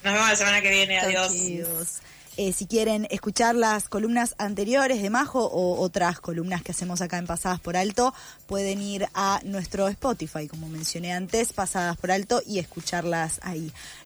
Nos 0.02 0.14
vemos 0.14 0.28
la 0.30 0.36
semana 0.36 0.62
que 0.62 0.70
viene. 0.70 0.98
Adiós. 1.00 1.30
Adiós. 1.30 1.98
Eh, 2.42 2.54
si 2.54 2.64
quieren 2.64 3.06
escuchar 3.10 3.54
las 3.54 3.90
columnas 3.90 4.34
anteriores 4.38 5.02
de 5.02 5.10
Majo 5.10 5.44
o 5.44 5.78
otras 5.78 6.20
columnas 6.20 6.62
que 6.62 6.72
hacemos 6.72 7.02
acá 7.02 7.18
en 7.18 7.26
Pasadas 7.26 7.60
por 7.60 7.76
Alto, 7.76 8.14
pueden 8.46 8.80
ir 8.80 9.06
a 9.12 9.42
nuestro 9.44 9.88
Spotify, 9.88 10.48
como 10.48 10.66
mencioné 10.66 11.12
antes, 11.12 11.52
Pasadas 11.52 11.98
por 11.98 12.10
Alto, 12.10 12.40
y 12.46 12.58
escucharlas 12.58 13.40
ahí. 13.42 13.70